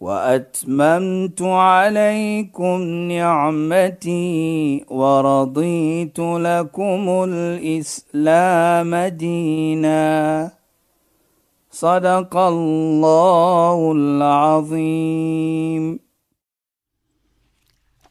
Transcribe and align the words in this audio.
وأتممت 0.00 1.42
عليكم 1.42 2.80
نعمتي 3.10 4.84
ورضيت 4.88 6.18
لكم 6.18 7.24
الإسلام 7.28 8.94
دينا. 8.94 10.52
صدق 11.70 12.36
الله 12.36 13.92
العظيم. 13.92 15.98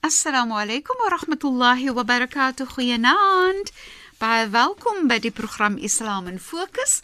السلام 0.06 0.54
عليكم 0.54 0.94
ورحمة 1.06 1.40
الله 1.46 1.92
وبركاته 1.92 2.66
خيانات 2.66 3.70
Baie 4.20 4.50
welkom 4.50 5.08
by 5.08 5.20
die 5.22 5.30
program 5.30 5.78
Islam 5.78 6.28
in 6.28 6.40
Fokus. 6.40 7.04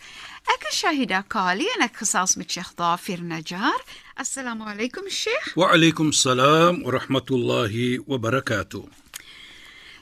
Ek 0.49 0.63
is 0.71 0.79
Shahida 0.81 1.21
Kali 1.29 1.67
en 1.75 1.85
ek 1.85 1.99
gesels 2.01 2.33
met 2.41 2.49
Sheikh 2.49 2.71
Dafir 2.73 3.21
Najjar 3.21 3.77
Assalamu 4.15 4.63
alaykum 4.63 5.09
Sheikh. 5.09 5.55
Wa 5.55 5.73
alaykum 5.73 6.13
salaam 6.13 6.83
wa 6.83 6.91
rahmatullahi 6.91 7.97
wa 8.05 8.17
barakatuh. 8.19 8.87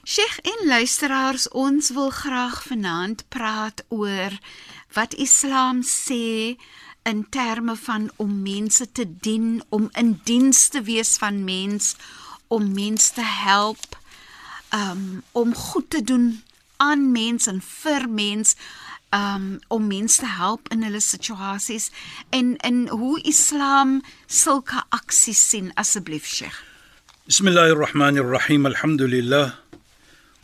Sheikh 0.04 0.40
en 0.44 0.68
luisteraars, 0.68 1.48
ons 1.56 1.90
wil 1.96 2.12
graag 2.12 2.58
vanaand 2.68 3.24
praat 3.32 3.86
oor 3.88 4.36
wat 4.92 5.16
Islam 5.16 5.80
sê 5.88 6.58
in 7.08 7.24
terme 7.32 7.78
van 7.80 8.12
om 8.20 8.42
mense 8.44 8.92
te 8.92 9.08
dien, 9.08 9.64
om 9.70 9.88
in 9.96 10.20
diens 10.28 10.68
te 10.68 10.84
wees 10.84 11.16
van 11.18 11.44
mens, 11.48 11.96
om 12.48 12.68
mense 12.74 13.14
te 13.16 13.24
help, 13.24 13.96
um 14.76 15.24
om 15.32 15.56
goed 15.56 15.90
te 15.90 16.04
doen 16.04 16.44
aan 16.84 17.12
mens 17.12 17.48
en 17.48 17.64
vir 17.64 18.10
mens 18.10 18.58
um 19.13 19.61
om 19.69 19.87
mense 19.89 20.21
te 20.21 20.29
help 20.41 20.73
in 20.73 20.83
hulle 20.87 21.01
situasies 21.01 21.91
en 22.39 22.57
in 22.71 22.89
hoe 22.89 23.21
Islam 23.25 24.03
sulke 24.27 24.79
aksies 24.99 25.41
sien 25.51 25.73
asseblief 25.77 26.27
Sheikh. 26.27 26.57
Bismillahir 27.27 27.77
Rahmanir 27.87 28.29
Rahim. 28.31 28.67
Alhamdulillah. 28.67 29.47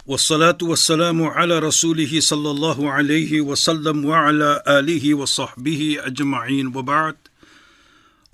والصلاه 0.07 0.59
والسلام 0.63 1.23
على 1.23 1.59
رسوله 1.59 2.21
صلى 2.21 2.51
الله 2.51 2.91
عليه 2.91 3.41
وسلم 3.41 4.05
وعلى 4.05 4.63
اله 4.67 5.15
وصحبه 5.15 5.99
اجمعين 6.01 6.67
وبعد 6.77 7.17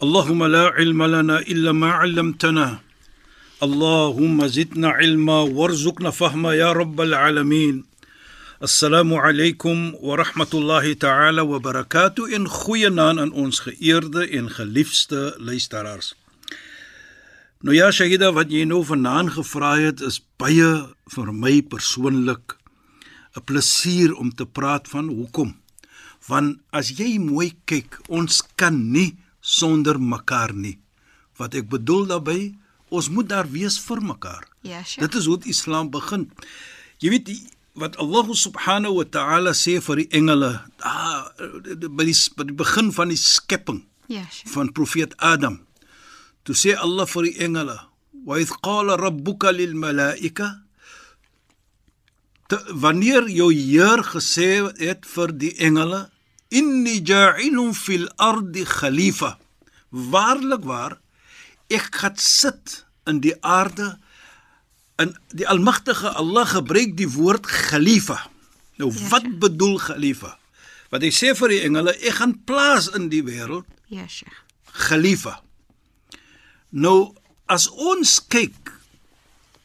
اللهم 0.02 0.44
لا 0.44 0.64
علم 0.76 1.02
لنا 1.02 1.38
الا 1.38 1.72
ما 1.72 1.90
علمتنا 1.90 2.78
اللهم 3.62 4.46
زدنا 4.46 4.88
علما 4.88 5.40
وارزقنا 5.40 6.10
فهما 6.10 6.54
يا 6.54 6.72
رب 6.72 7.00
العالمين 7.00 7.84
Assalamu 8.63 9.19
alaykum 9.19 9.91
wa 9.99 10.15
rahmatullahi 10.15 10.95
ta'ala 10.95 11.43
wa 11.43 11.59
barakatuh 11.59 12.31
en 12.31 12.47
goeienaand 12.47 13.19
aan 13.19 13.31
ons 13.35 13.57
geëerde 13.59 14.23
en 14.39 14.47
geliefde 14.47 15.35
luisteraars. 15.37 16.13
Nou 17.59 17.75
ja, 17.75 17.89
Shahida, 17.91 18.29
wat 18.31 18.53
jy 18.55 18.63
nou 18.63 18.79
vanaand 18.87 19.33
gevra 19.35 19.73
het 19.81 19.99
is 20.07 20.21
baie 20.39 20.69
vir 21.11 21.31
my 21.35 21.59
persoonlik 21.59 22.55
'n 23.35 23.43
plesier 23.43 24.15
om 24.15 24.31
te 24.31 24.45
praat 24.47 24.87
van 24.87 25.11
hoekom. 25.11 25.59
Want 26.27 26.61
as 26.71 26.95
jy 26.95 27.19
mooi 27.19 27.51
kyk, 27.65 27.99
ons 28.07 28.43
kan 28.55 28.79
nie 28.91 29.17
sonder 29.41 29.99
mekaar 29.99 30.53
nie. 30.55 30.79
Wat 31.35 31.53
ek 31.53 31.67
bedoel 31.67 32.05
daarmee, 32.05 32.55
ons 32.87 33.09
moet 33.09 33.27
daar 33.27 33.51
wees 33.51 33.75
vir 33.79 33.99
mekaar. 33.99 34.47
Ja, 34.61 34.83
Sheikh. 34.83 35.03
Dit 35.03 35.19
is 35.19 35.25
hoe 35.25 35.39
Islam 35.43 35.91
begin. 35.91 36.31
Jy 36.99 37.09
weet 37.09 37.25
die 37.25 37.43
wat 37.75 37.97
Allah 37.97 38.27
subhanahu 38.37 38.99
wa 39.01 39.05
ta'ala 39.05 39.53
sê 39.57 39.79
vir 39.81 40.03
die 40.03 40.09
engele 40.19 40.51
daar 40.77 41.33
by 41.89 42.05
die 42.05 42.17
by 42.37 42.43
die 42.49 42.57
begin 42.63 42.91
van 42.93 43.09
die 43.13 43.17
skepping 43.17 43.81
Ja, 44.11 44.25
Sheikh. 44.29 44.51
van 44.53 44.71
profeet 44.75 45.15
Adam 45.17 45.61
toe 46.43 46.55
sê 46.55 46.75
Allah 46.77 47.07
vir 47.09 47.23
die 47.29 47.37
engele 47.47 47.77
wa 48.27 48.37
id 48.39 48.51
qala 48.63 48.97
rabbuka 48.99 49.51
lil 49.51 49.73
malaika 49.75 50.59
wanneer 52.69 53.25
jou 53.33 53.49
Heer 53.53 54.03
gesê 54.05 54.49
het 54.77 55.07
vir 55.09 55.31
die 55.33 55.53
engele 55.57 56.03
inni 56.53 56.99
ja'ilun 57.01 57.73
fil 57.73 58.05
ardi 58.21 58.65
khalifa 58.69 59.37
waarlik 59.89 60.61
waar 60.69 60.99
ek 61.73 61.89
gaan 61.97 62.17
sit 62.21 62.83
in 63.09 63.23
die 63.25 63.33
aarde 63.41 63.95
in 65.01 65.15
die 65.33 65.47
almagtige 65.47 66.09
Allah 66.13 66.45
gebruik 66.45 66.97
die 66.97 67.09
woord 67.09 67.45
khalifa. 67.47 68.19
Nou 68.77 68.91
Ja, 68.93 69.07
wat 69.09 69.21
Sheikh. 69.25 69.39
bedoel 69.39 69.77
khalifa? 69.79 70.37
Wat 70.89 71.01
hy 71.01 71.09
sê 71.09 71.33
vir 71.35 71.49
die 71.49 71.61
engele, 71.65 71.93
ek 72.05 72.13
gaan 72.19 72.35
plaas 72.45 72.87
in 72.93 73.09
die 73.09 73.23
wêreld 73.23 73.65
Ja, 73.89 74.07
Sheikh. 74.07 74.43
khalifa. 74.73 75.41
Nou 76.69 77.13
as 77.45 77.67
ons 77.69 78.19
kyk 78.27 78.71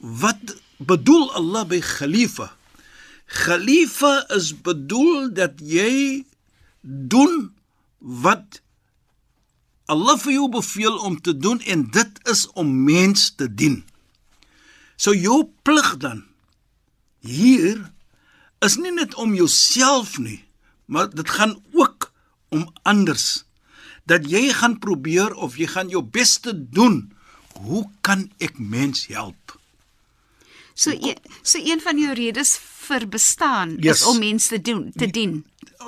wat 0.00 0.56
bedoel 0.78 1.30
Allah 1.34 1.64
by 1.66 1.80
khalifa? 1.80 2.52
Khalifa 3.26 4.24
is 4.36 4.52
bedoel 4.56 5.32
dat 5.34 5.60
jy 5.60 6.24
doen 6.82 7.50
wat 8.00 8.60
Allah 9.88 10.16
vir 10.20 10.32
jou 10.32 10.48
beveel 10.52 10.96
om 11.04 11.20
te 11.20 11.32
doen 11.36 11.60
en 11.60 11.90
dit 11.90 12.18
is 12.28 12.46
om 12.52 12.68
mens 12.84 13.30
te 13.36 13.48
dien. 13.54 13.84
So 14.98 15.14
jou 15.14 15.44
plig 15.62 15.94
dan 16.02 16.24
hier 17.22 17.78
is 18.66 18.74
nie 18.82 18.90
net 18.94 19.14
om 19.14 19.34
jouself 19.38 20.16
nie, 20.18 20.40
maar 20.90 21.10
dit 21.10 21.30
gaan 21.30 21.54
ook 21.72 22.10
om 22.50 22.66
anders. 22.82 23.44
Dat 24.08 24.26
jy 24.30 24.48
gaan 24.56 24.78
probeer 24.82 25.34
of 25.34 25.58
jy 25.60 25.68
gaan 25.70 25.92
jou 25.92 26.02
bes 26.02 26.38
te 26.42 26.54
doen. 26.54 27.12
Hoe 27.58 27.84
kan 28.00 28.26
ek 28.42 28.58
mens 28.58 29.06
help? 29.12 29.54
So 30.74 30.90
e, 30.90 31.14
so 31.42 31.58
een 31.58 31.82
van 31.82 31.98
jou 31.98 32.14
redes 32.14 32.56
vir 32.88 33.06
bestaan 33.10 33.76
Yes. 33.82 34.00
is 34.00 34.06
om 34.06 34.18
mense 34.18 34.48
te 34.48 34.60
doen, 34.62 34.92
te 34.96 35.06
dien. 35.06 35.44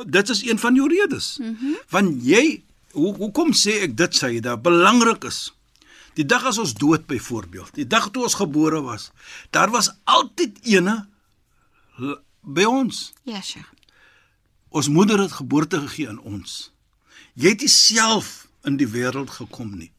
Dit 0.06 0.28
is 0.28 0.42
een 0.46 0.58
van 0.58 0.74
jou 0.74 0.88
redes. 0.88 1.38
Mm 1.40 1.56
-hmm. 1.60 1.76
Want 1.88 2.24
jy 2.26 2.62
hoe 2.92 3.14
hoekom 3.16 3.52
sê 3.54 3.82
ek 3.86 3.96
dit 3.96 4.22
sê 4.22 4.40
dat 4.40 4.62
belangrik 4.62 5.24
is? 5.24 5.50
Die 6.18 6.26
dag 6.26 6.44
as 6.44 6.58
ons 6.58 6.74
dood 6.74 7.06
byvoorbeeld, 7.06 7.74
die 7.74 7.86
dag 7.86 8.10
toe 8.10 8.22
ons 8.26 8.34
gebore 8.34 8.80
was, 8.82 9.10
daar 9.54 9.70
was 9.70 9.92
altyd 10.04 10.58
ene 10.66 11.06
l- 11.98 12.18
by 12.42 12.64
ons. 12.64 13.12
Ja, 13.24 13.40
Sheikh. 13.40 13.68
Ons 14.68 14.88
moeder 14.88 15.18
het 15.20 15.32
geboorte 15.32 15.80
gegee 15.80 16.08
aan 16.08 16.18
ons. 16.18 16.72
Jy 17.34 17.48
het 17.54 17.60
nie 17.60 17.68
self 17.72 18.48
in 18.64 18.76
die 18.76 18.86
wêreld 18.88 19.30
gekom 19.30 19.72
nie. 19.78 19.92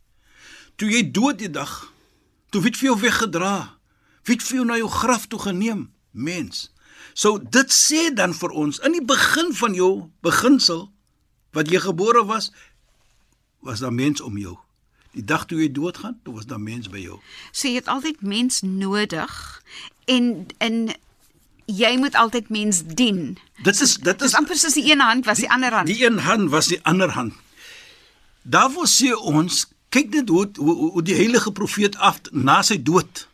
Toe 0.75 0.89
jy 0.91 1.03
dood 1.11 1.39
die 1.39 1.49
dag, 1.51 1.91
toe 2.51 2.61
wie 2.61 2.71
het 2.71 2.79
vir 2.79 2.89
jou 2.91 2.99
weggedra? 3.01 3.53
Wie 4.23 4.35
het 4.35 4.43
vir 4.45 4.55
jou 4.61 4.65
na 4.65 4.77
jou 4.79 4.89
graf 4.89 5.27
toe 5.27 5.39
geneem? 5.39 5.91
Mens. 6.11 6.69
So 7.13 7.37
dit 7.39 7.71
sê 7.73 8.09
dan 8.15 8.33
vir 8.33 8.51
ons 8.51 8.79
in 8.85 8.91
die 8.95 9.05
begin 9.05 9.53
van 9.57 9.73
jou 9.75 10.09
beginsel 10.23 10.89
wat 11.55 11.71
jy 11.71 11.79
gebore 11.83 12.23
was, 12.25 12.51
was 13.59 13.79
daar 13.83 13.93
mens 13.93 14.21
om 14.21 14.37
jou. 14.37 14.57
Die 15.11 15.23
dag 15.27 15.45
toe 15.45 15.59
jy 15.59 15.71
doodgaan, 15.71 16.19
toe 16.23 16.33
was 16.37 16.45
daar 16.47 16.59
mens 16.61 16.87
by 16.89 17.01
jou. 17.03 17.17
So 17.51 17.67
jy 17.67 17.75
het 17.81 17.87
altyd 17.91 18.21
mens 18.21 18.61
nodig 18.63 19.61
en 20.05 20.45
en 20.57 20.93
jy 21.65 21.97
moet 21.99 22.15
altyd 22.15 22.49
mens 22.49 22.83
dien. 22.85 23.37
Dit 23.63 23.81
is 23.81 23.97
dit 23.97 24.19
Dis 24.19 24.31
is 24.31 24.35
amper 24.39 24.55
soos 24.57 24.73
die 24.73 24.85
een 24.91 24.99
hand 25.03 25.25
was 25.25 25.37
die 25.43 25.49
ander 25.51 25.71
hand. 25.73 25.87
Die 25.87 26.05
een 26.05 26.17
hand 26.19 26.49
was 26.49 26.67
die 26.71 26.79
ander 26.83 27.11
hand. 27.11 27.33
Daarvoor 28.41 28.87
sê 28.89 29.11
ons, 29.13 29.65
kyk 29.93 30.09
net 30.15 30.29
hoe 30.29 30.47
hoe, 30.57 30.75
hoe 30.95 31.03
die 31.03 31.15
heilige 31.15 31.51
profeet 31.51 31.95
af 31.97 32.21
na 32.31 32.61
sy 32.63 32.79
dood. 32.83 33.27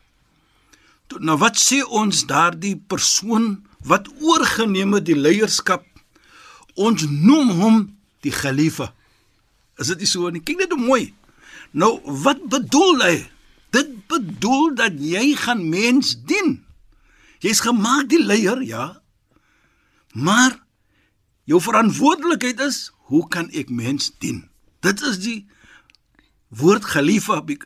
Toe- 1.06 1.20
Nou 1.24 1.38
wat 1.38 1.56
sê 1.56 1.78
ons 1.86 2.26
daardie 2.26 2.76
persoon 2.76 3.62
wat 3.86 4.08
oorgeneem 4.20 4.92
het 4.98 5.06
die 5.06 5.16
leierskap? 5.16 5.84
Ons 6.74 7.06
noem 7.08 7.50
hom 7.60 7.78
die 8.20 8.30
khalifa. 8.34 8.92
Is 9.78 9.86
dit 9.86 9.98
nie 9.98 10.06
so 10.10 10.28
nie? 10.30 10.42
Kyk 10.42 10.58
net 10.58 10.70
hoe 10.74 10.82
mooi. 10.84 11.14
Nou 11.70 12.00
wat 12.24 12.44
bedoel 12.48 13.02
hy? 13.02 13.16
Dit 13.70 14.06
bedoel 14.08 14.74
dat 14.74 14.96
jy 15.00 15.34
gaan 15.36 15.68
mens 15.68 16.16
dien. 16.26 16.64
Jy's 17.44 17.60
gemaak 17.62 18.08
die 18.08 18.22
leier, 18.24 18.62
ja. 18.62 19.02
Maar 20.12 20.56
jou 21.44 21.60
verantwoordelikheid 21.62 22.60
is, 22.60 22.88
hoe 23.12 23.28
kan 23.28 23.50
ek 23.50 23.70
mens 23.70 24.10
dien? 24.18 24.48
Dit 24.80 25.02
is 25.02 25.20
die 25.22 25.46
woord 26.48 26.84
be- 27.44 27.58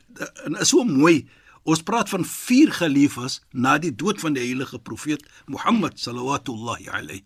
en 0.45 0.55
is 0.59 0.69
so 0.69 0.83
mooi 0.83 1.27
Ons 1.63 1.83
praat 1.87 2.09
van 2.11 2.25
vier 2.27 2.73
gelifas 2.75 3.39
na 3.55 3.77
die 3.79 3.93
dood 3.95 4.19
van 4.19 4.35
die 4.35 4.43
heilige 4.43 4.79
profeet 4.83 5.23
Mohammed 5.47 5.99
sallallahu 5.99 6.89
alayhi. 6.91 7.23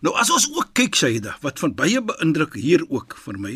Nou 0.00 0.14
as 0.16 0.30
ons 0.30 0.48
ook 0.54 0.72
kyk 0.72 0.96
Shaida, 0.96 1.36
wat 1.42 1.60
van 1.60 1.74
baie 1.76 2.00
beïndruk 2.00 2.54
hier 2.56 2.84
ook 2.88 3.16
vir 3.24 3.38
my. 3.38 3.54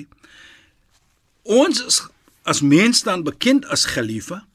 Ons 1.45 1.81
is, 1.87 2.01
as 2.43 2.61
mens 2.61 3.03
staan 3.03 3.23
bekend 3.23 3.67
as 3.69 3.85
khalifa. 3.85 4.47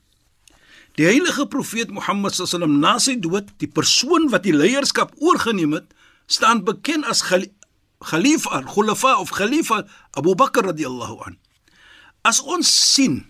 Die 0.96 1.04
heilige 1.04 1.46
profeet 1.46 1.90
Mohammed 1.92 2.34
sallam 2.34 2.78
na 2.80 2.96
sy 2.98 3.18
dood, 3.20 3.52
die 3.60 3.68
persoon 3.68 4.30
wat 4.32 4.46
die 4.46 4.56
leierskap 4.56 5.12
oorgeneem 5.20 5.76
het, 5.76 5.92
staan 6.26 6.64
bekend 6.64 7.04
as 7.06 7.22
khalifa, 7.26 8.62
khulafa 8.64 9.16
of 9.20 9.30
khalifa 9.36 9.84
Abu 10.16 10.34
Bakr 10.34 10.64
radhiyallahu 10.72 11.20
an. 11.28 11.36
As 12.24 12.40
ons 12.40 12.66
sien 12.66 13.22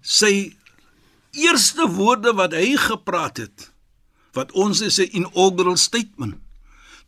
sy 0.00 0.54
eerste 1.36 1.90
woorde 1.92 2.32
wat 2.38 2.54
hy 2.56 2.76
gepraat 2.80 3.42
het, 3.42 3.70
wat 4.36 4.52
ons 4.52 4.80
is 4.80 4.98
'n 5.00 5.10
inaugural 5.12 5.76
statement 5.76 6.36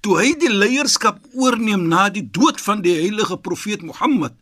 toe 0.01 0.19
hy 0.19 0.35
die 0.39 0.53
leierskap 0.53 1.19
oorneem 1.35 1.89
na 1.91 2.09
die 2.09 2.23
dood 2.23 2.61
van 2.63 2.83
die 2.85 2.95
heilige 2.95 3.39
profeet 3.43 3.83
Mohammed 3.83 4.35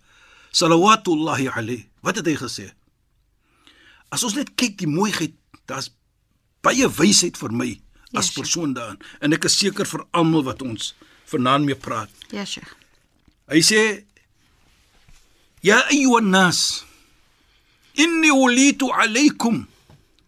sallallahu 0.56 1.50
alayhi 1.52 1.86
wat 2.02 2.16
het 2.20 2.28
hy 2.30 2.36
gesê? 2.40 2.70
As 4.10 4.24
ons 4.24 4.36
net 4.38 4.54
kyk 4.56 4.78
die 4.80 4.90
mooiheid 4.90 5.34
daar's 5.68 5.90
baie 6.64 6.88
wysheid 6.88 7.36
vir 7.36 7.52
my 7.52 7.70
as 8.16 8.30
ja, 8.30 8.36
persoon 8.38 8.72
daarin. 8.74 9.00
En 9.20 9.34
ek 9.34 9.48
is 9.48 9.58
seker 9.58 9.88
vir 9.88 10.06
almal 10.16 10.46
wat 10.46 10.62
ons 10.62 10.94
vanaand 11.28 11.66
mee 11.66 11.76
praat. 11.78 12.10
Ja 12.32 12.46
sheikh. 12.46 12.70
Hy 13.50 13.62
sê 13.62 13.82
ya 15.66 15.82
ayyuhan 15.90 16.30
nas 16.30 16.84
inni 17.98 18.30
ulitu 18.32 18.88
alaykum 18.94 19.66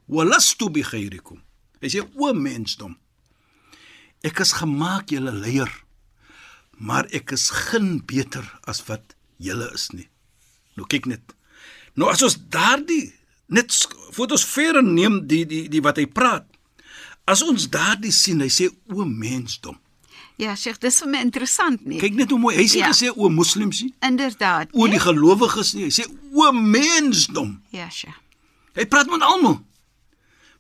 wa 0.09 0.25
lastu 0.25 0.71
bi 0.73 0.83
khairikum 0.83 1.41
hy 1.83 1.91
sê 1.93 2.03
o 2.03 2.33
mensdom 2.35 2.97
Ek 4.27 4.41
is 4.43 4.51
gemaak 4.59 5.13
julle 5.15 5.31
leier, 5.31 5.71
maar 6.75 7.07
ek 7.15 7.37
is 7.37 7.51
geen 7.55 8.01
beter 8.03 8.43
as 8.67 8.81
wat 8.89 9.15
julle 9.39 9.69
is 9.75 9.93
nie. 9.95 10.09
Nou 10.79 10.87
kyk 10.91 11.09
net. 11.11 11.35
Nou 11.99 12.11
as 12.13 12.23
ons 12.23 12.39
daardie 12.53 13.09
net 13.51 13.75
fotos 14.15 14.45
ver 14.47 14.81
neem 14.85 15.23
die 15.29 15.45
die 15.49 15.67
die 15.73 15.83
wat 15.85 15.99
hy 16.01 16.07
praat. 16.07 16.47
As 17.29 17.43
ons 17.45 17.67
daardie 17.73 18.13
sien, 18.15 18.41
hy 18.41 18.49
sê 18.53 18.71
o 18.95 19.05
mensdom. 19.05 19.77
Ja, 20.39 20.55
Sheikh, 20.55 20.79
dis 20.81 21.01
vir 21.03 21.11
my 21.11 21.21
interessant 21.27 21.83
nie. 21.83 21.99
Kyk 21.99 22.15
net 22.15 22.31
hoe 22.31 22.39
mooi. 22.39 22.55
Hy 22.57 22.69
sê 22.71 22.79
ja. 22.85 22.93
gesê 22.93 23.11
o 23.11 23.29
moslems 23.33 23.83
nie. 23.83 23.91
Inderdaad. 24.07 24.71
O 24.73 24.87
die 24.89 25.01
gelowiges 25.03 25.75
nie. 25.75 25.89
Hy 25.89 25.95
sê 25.97 26.07
o 26.07 26.53
mensdom. 26.55 27.57
Ja, 27.75 27.89
Sheikh. 27.91 28.17
Hy 28.79 28.87
praat 28.87 29.11
met 29.11 29.25
almal. 29.27 29.59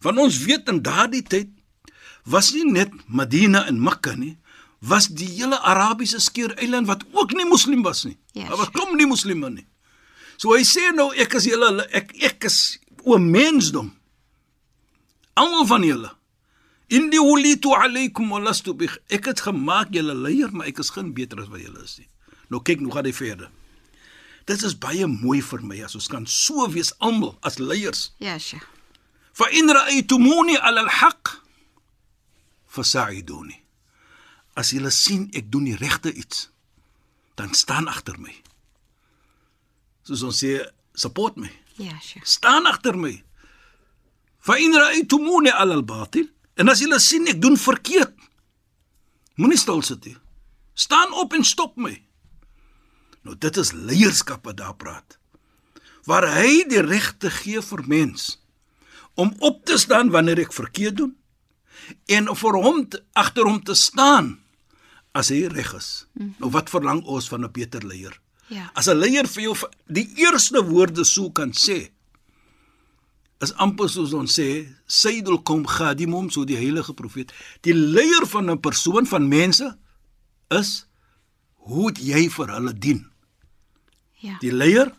Van 0.02 0.18
ons 0.18 0.40
weet 0.42 0.66
in 0.72 0.82
daardie 0.82 1.22
tyd 1.22 1.54
was 2.28 2.50
nie 2.52 2.66
net 2.66 2.92
Madina 3.06 3.62
en 3.70 3.78
Mekka 3.80 4.16
nie, 4.18 4.34
was 4.84 5.08
die 5.08 5.30
hele 5.38 5.58
Arabiese 5.66 6.20
skiereiland 6.20 6.86
wat 6.90 7.06
ook 7.14 7.32
nie 7.38 7.46
moslim 7.48 7.82
was 7.86 8.04
nie. 8.04 8.18
Ja, 8.34 8.50
daar 8.50 8.60
was 8.60 8.74
kom 8.74 8.96
nie 8.98 9.06
moslime 9.08 9.50
nie. 9.50 9.66
So 10.38 10.54
hy 10.54 10.62
sê 10.66 10.92
nou 10.94 11.10
ek 11.18 11.34
is 11.40 11.48
julle 11.50 11.84
ek 11.90 12.14
ek 12.22 12.46
is 12.46 12.78
o 13.02 13.18
mensdom. 13.18 13.90
Almal 15.38 15.66
van 15.70 15.86
julle. 15.86 16.12
Indi 16.94 17.18
ulitu 17.20 17.74
alaykum 17.76 18.30
wa 18.32 18.40
lastu 18.40 18.72
bi 18.74 18.88
ek 19.12 19.28
het 19.32 19.42
gemaak 19.44 19.90
julle 19.92 20.14
leier, 20.14 20.52
maar 20.54 20.70
ek 20.70 20.78
is 20.80 20.92
geen 20.94 21.10
beter 21.14 21.42
as 21.42 21.50
wat 21.52 21.60
julle 21.60 21.82
is 21.84 21.98
nie. 21.98 22.08
Nou 22.48 22.62
kyk 22.64 22.80
nou 22.80 22.94
gaan 22.94 23.08
hy 23.08 23.12
verder. 23.12 23.50
Dit 24.48 24.62
is 24.64 24.78
baie 24.80 25.04
mooi 25.10 25.42
vir 25.44 25.60
my 25.60 25.82
as 25.84 25.98
ons 25.98 26.08
kan 26.08 26.24
so 26.24 26.64
wees 26.72 26.94
almal 27.04 27.34
as 27.44 27.58
leiers. 27.60 28.12
Ja, 28.22 28.38
Sheikh. 28.38 28.64
Fa 29.36 29.50
in 29.54 29.68
ra'aytumuni 29.70 30.56
'ala 30.56 30.86
al-haqq 30.86 31.34
fasaiduni. 32.66 33.58
As 34.58 34.72
julle 34.74 34.90
sien 34.90 35.28
ek 35.34 35.50
doen 35.52 35.68
die 35.68 35.76
regte 35.76 36.12
iets, 36.12 36.48
dan 37.38 37.54
staan 37.54 37.86
agter 37.86 38.18
my. 38.18 38.34
Soos 40.08 40.24
ons 40.24 40.38
sê, 40.40 40.54
support 40.96 41.36
my. 41.36 41.50
Ja, 41.76 41.92
sure. 42.00 42.24
Staan 42.24 42.66
agter 42.66 42.96
my. 42.96 43.12
Fa 44.40 44.56
in 44.56 44.72
ra'aytumuni 44.72 45.52
'ala 45.52 45.76
al-batil, 45.76 46.30
en 46.56 46.72
as 46.72 46.80
julle 46.80 46.98
sien 47.00 47.28
ek 47.28 47.42
doen 47.42 47.58
verkeerd, 47.60 48.14
moenie 49.36 49.60
stil 49.60 49.82
sit 49.84 50.04
nie. 50.08 50.16
Staan 50.74 51.12
op 51.12 51.34
en 51.36 51.44
stop 51.44 51.76
my. 51.76 51.92
Nou 53.22 53.36
dit 53.36 53.56
is 53.60 53.74
leierskap 53.76 54.48
wat 54.48 54.56
daar 54.56 54.76
praat. 54.76 55.18
Waar 56.08 56.24
hy 56.38 56.64
die 56.70 56.80
regte 56.80 57.30
gee 57.30 57.60
vir 57.60 57.82
mens 57.84 58.38
om 59.18 59.34
op 59.44 59.64
te 59.66 59.76
staan 59.76 60.10
wanneer 60.14 60.38
ek 60.46 60.54
verkeerd 60.54 60.96
doen 60.96 61.16
en 62.06 62.30
vir 62.32 62.58
hom 62.62 62.86
agter 63.12 63.44
hom 63.44 63.58
te 63.60 63.74
staan 63.74 64.38
as 65.12 65.28
hy 65.34 65.44
reg 65.52 65.74
is. 65.74 66.06
Mm 66.14 66.24
-hmm. 66.24 66.34
Nou 66.38 66.50
wat 66.50 66.70
verlang 66.70 67.04
ons 67.04 67.28
van 67.28 67.44
'n 67.44 67.52
beter 67.52 67.84
leier? 67.84 68.20
Ja. 68.48 68.70
As 68.74 68.88
'n 68.88 68.96
leier 68.96 69.26
vir 69.28 69.42
jou 69.42 69.56
die 69.86 70.08
eerste 70.16 70.64
woorde 70.64 71.04
sou 71.04 71.32
kan 71.32 71.52
sê 71.52 71.90
is 73.40 73.52
amper 73.54 73.88
soos 73.88 74.12
ons 74.12 74.38
sê 74.38 74.66
Sayyidul 74.86 75.42
Qom 75.42 75.66
Khadimum 75.66 76.30
so 76.30 76.44
die 76.44 76.56
heilige 76.56 76.94
profeet. 76.94 77.32
Die 77.62 77.74
leier 77.74 78.26
van 78.26 78.50
'n 78.50 78.60
persoon 78.60 79.06
van 79.06 79.28
mense 79.28 79.78
is 80.48 80.86
hoe 81.54 81.92
jy 81.92 82.28
vir 82.30 82.48
hulle 82.48 82.72
dien. 82.72 83.06
Ja. 84.18 84.38
Die 84.40 84.52
leier 84.52 84.92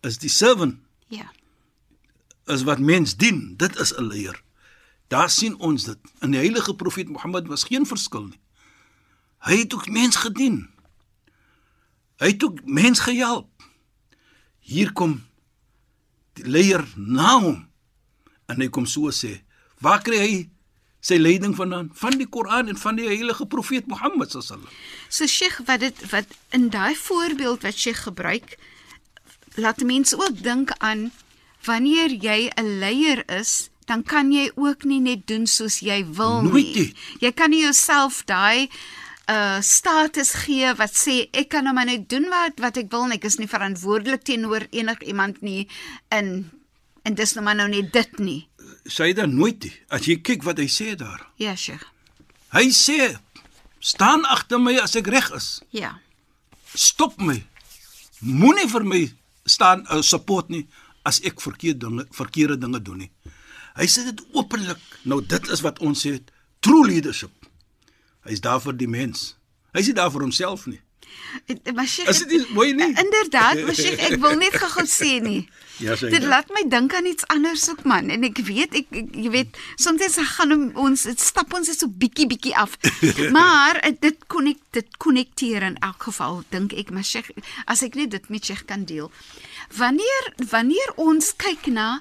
is 0.00 0.18
die 0.18 0.30
servant. 0.30 0.78
Ja. 1.08 1.32
Is 2.46 2.62
wat 2.62 2.78
mens 2.78 3.16
dien. 3.16 3.56
Dit 3.56 3.76
is 3.78 3.92
'n 3.96 4.06
leier. 4.06 4.42
Daar 5.08 5.30
sien 5.30 5.58
ons 5.58 5.84
dit. 5.84 5.98
In 6.20 6.30
die 6.30 6.38
heilige 6.38 6.74
profeet 6.74 7.08
Mohammed 7.08 7.46
was 7.46 7.64
geen 7.64 7.86
verskil 7.86 8.26
nie. 8.26 8.40
Hy 9.38 9.56
het 9.56 9.74
ook 9.74 9.88
mens 9.88 10.16
gedien. 10.16 10.68
Hy 12.20 12.34
het 12.34 12.44
ook 12.44 12.60
mens 12.64 13.00
gehelp. 13.00 13.48
Hier 14.60 14.92
kom 14.92 15.16
die 16.36 16.46
leier 16.46 16.84
na 16.96 17.38
hom 17.40 17.58
en 18.50 18.60
hy 18.60 18.68
kom 18.68 18.86
so 18.86 19.10
sê, 19.10 19.40
"Waar 19.80 20.02
kry 20.02 20.18
hy 20.18 20.50
sy 21.00 21.16
leiding 21.16 21.56
vandaan? 21.56 21.90
Van 21.94 22.18
die 22.18 22.28
Koran 22.28 22.68
en 22.68 22.76
van 22.76 22.96
die 22.96 23.06
heilige 23.06 23.46
profeet 23.46 23.86
Mohammed 23.86 24.30
sallallahu." 24.30 24.74
So 25.08 25.26
Sheikh, 25.26 25.60
wat 25.64 25.80
dit 25.80 26.10
wat 26.10 26.26
in 26.50 26.68
daai 26.70 26.94
voorbeeld 26.94 27.62
wat 27.62 27.74
Sheikh 27.74 28.02
gebruik, 28.02 28.58
laat 29.54 29.82
mense 29.82 30.16
ook 30.16 30.42
dink 30.42 30.70
aan 30.78 31.12
wanneer 31.64 32.10
jy 32.10 32.50
'n 32.54 32.78
leier 32.78 33.28
is 33.28 33.70
dan 33.90 34.02
kan 34.02 34.30
jy 34.32 34.50
ook 34.54 34.84
nie 34.84 35.00
net 35.00 35.26
doen 35.26 35.46
soos 35.46 35.80
jy 35.82 36.04
wil 36.14 36.42
Nooit 36.46 36.74
nie. 36.74 36.94
Jy 37.18 37.32
kan 37.34 37.50
nie 37.50 37.64
jouself 37.64 38.22
daai 38.24 38.68
uh 39.30 39.60
status 39.62 40.32
gee 40.44 40.72
wat 40.78 40.94
sê 40.96 41.28
ek 41.30 41.52
kan 41.54 41.64
nou 41.66 41.74
maar 41.76 41.86
net 41.86 42.08
doen 42.10 42.26
wat 42.32 42.58
wat 42.62 42.80
ek 42.80 42.90
wil 42.90 43.06
en 43.06 43.14
ek 43.14 43.28
is 43.28 43.38
nie 43.38 43.50
verantwoordelik 43.50 44.24
teenoor 44.26 44.66
enigiemand 44.70 45.42
nie 45.46 45.68
in 46.16 46.50
en 47.06 47.16
dis 47.16 47.34
nou 47.36 47.44
maar 47.44 47.56
nou 47.56 47.68
net 47.70 47.92
dit 47.92 48.18
nie. 48.18 48.40
Sê 48.84 49.12
dan 49.16 49.34
nooit 49.34 49.62
nie. 49.64 49.72
As 49.88 50.04
jy 50.08 50.18
kyk 50.20 50.44
wat 50.44 50.60
hy 50.60 50.66
sê 50.68 50.92
daar. 50.98 51.22
Ja, 51.40 51.54
Sheikh. 51.56 51.86
Hy 52.52 52.68
sê 52.74 53.14
staan 53.80 54.26
agter 54.28 54.60
my 54.60 54.76
as 54.82 54.96
ek 54.98 55.08
reg 55.08 55.30
is. 55.36 55.60
Ja. 55.72 55.94
Stop 56.74 57.16
my. 57.22 57.38
Moenie 58.20 58.68
vir 58.68 58.84
my 58.84 59.02
staan 59.48 59.86
uh, 59.88 60.02
support 60.04 60.50
nie 60.52 60.66
as 61.08 61.22
ek 61.24 61.40
verkeerde 61.40 61.86
dinge 61.86 62.06
verkeerde 62.14 62.58
dinge 62.60 62.82
doen 62.84 63.04
nie. 63.06 63.10
Hy 63.78 63.86
sê 63.88 64.04
dit 64.10 64.24
openlik. 64.36 64.80
Nou 65.08 65.22
dit 65.24 65.52
is 65.54 65.64
wat 65.64 65.80
ons 65.80 66.04
sê 66.06 66.18
true 66.60 66.84
leadership. 66.86 67.32
Hy's 68.28 68.40
daar 68.40 68.60
vir 68.60 68.76
die 68.76 68.88
mens. 68.88 69.36
Hy's 69.72 69.86
nie 69.86 69.96
daar 69.96 70.10
vir 70.10 70.20
homself 70.26 70.66
nie. 70.66 70.80
Maar 71.74 71.86
Sheikh, 71.86 72.08
Is 72.08 72.18
dit 72.18 72.28
nie 72.28 72.46
mooi 72.54 72.72
nie? 72.74 72.92
Inderdaad, 72.98 73.64
maar 73.64 73.74
Sheikh, 73.74 74.02
ek 74.10 74.20
wil 74.22 74.36
net 74.38 74.54
gou 74.60 74.86
sê 74.86 75.18
nie. 75.22 75.42
Ja, 75.80 75.94
sê. 75.96 76.10
Dit 76.12 76.26
laat 76.28 76.50
my 76.52 76.60
dink 76.68 76.92
aan 76.92 77.06
iets 77.08 77.24
anders 77.32 77.62
ook 77.70 77.86
man 77.88 78.10
en 78.12 78.24
ek 78.26 78.42
weet 78.44 78.74
ek, 78.76 78.90
ek 78.92 79.14
jy 79.16 79.30
weet 79.32 79.60
soms 79.80 80.18
gaan 80.34 80.52
ons 80.76 81.06
dit 81.08 81.22
stap 81.24 81.54
ons 81.56 81.70
so 81.72 81.88
bietjie 81.88 82.26
bietjie 82.28 82.52
af. 82.52 82.74
maar 83.36 83.80
eh, 83.80 83.94
dit 83.96 84.26
kon 84.28 84.50
ek 84.50 84.60
dit 84.76 84.98
konnekteer 85.00 85.64
in 85.70 85.78
elk 85.80 86.04
geval 86.10 86.42
dink 86.52 86.76
ek 86.76 86.92
maar 86.92 87.06
Sheikh 87.08 87.32
as 87.64 87.80
ek 87.86 87.96
net 87.96 88.12
dit 88.12 88.28
met 88.28 88.44
Sheikh 88.44 88.66
kan 88.68 88.84
deel. 88.84 89.08
Wanneer 89.80 90.28
wanneer 90.52 90.92
ons 91.00 91.32
kyk 91.40 91.72
na 91.72 91.94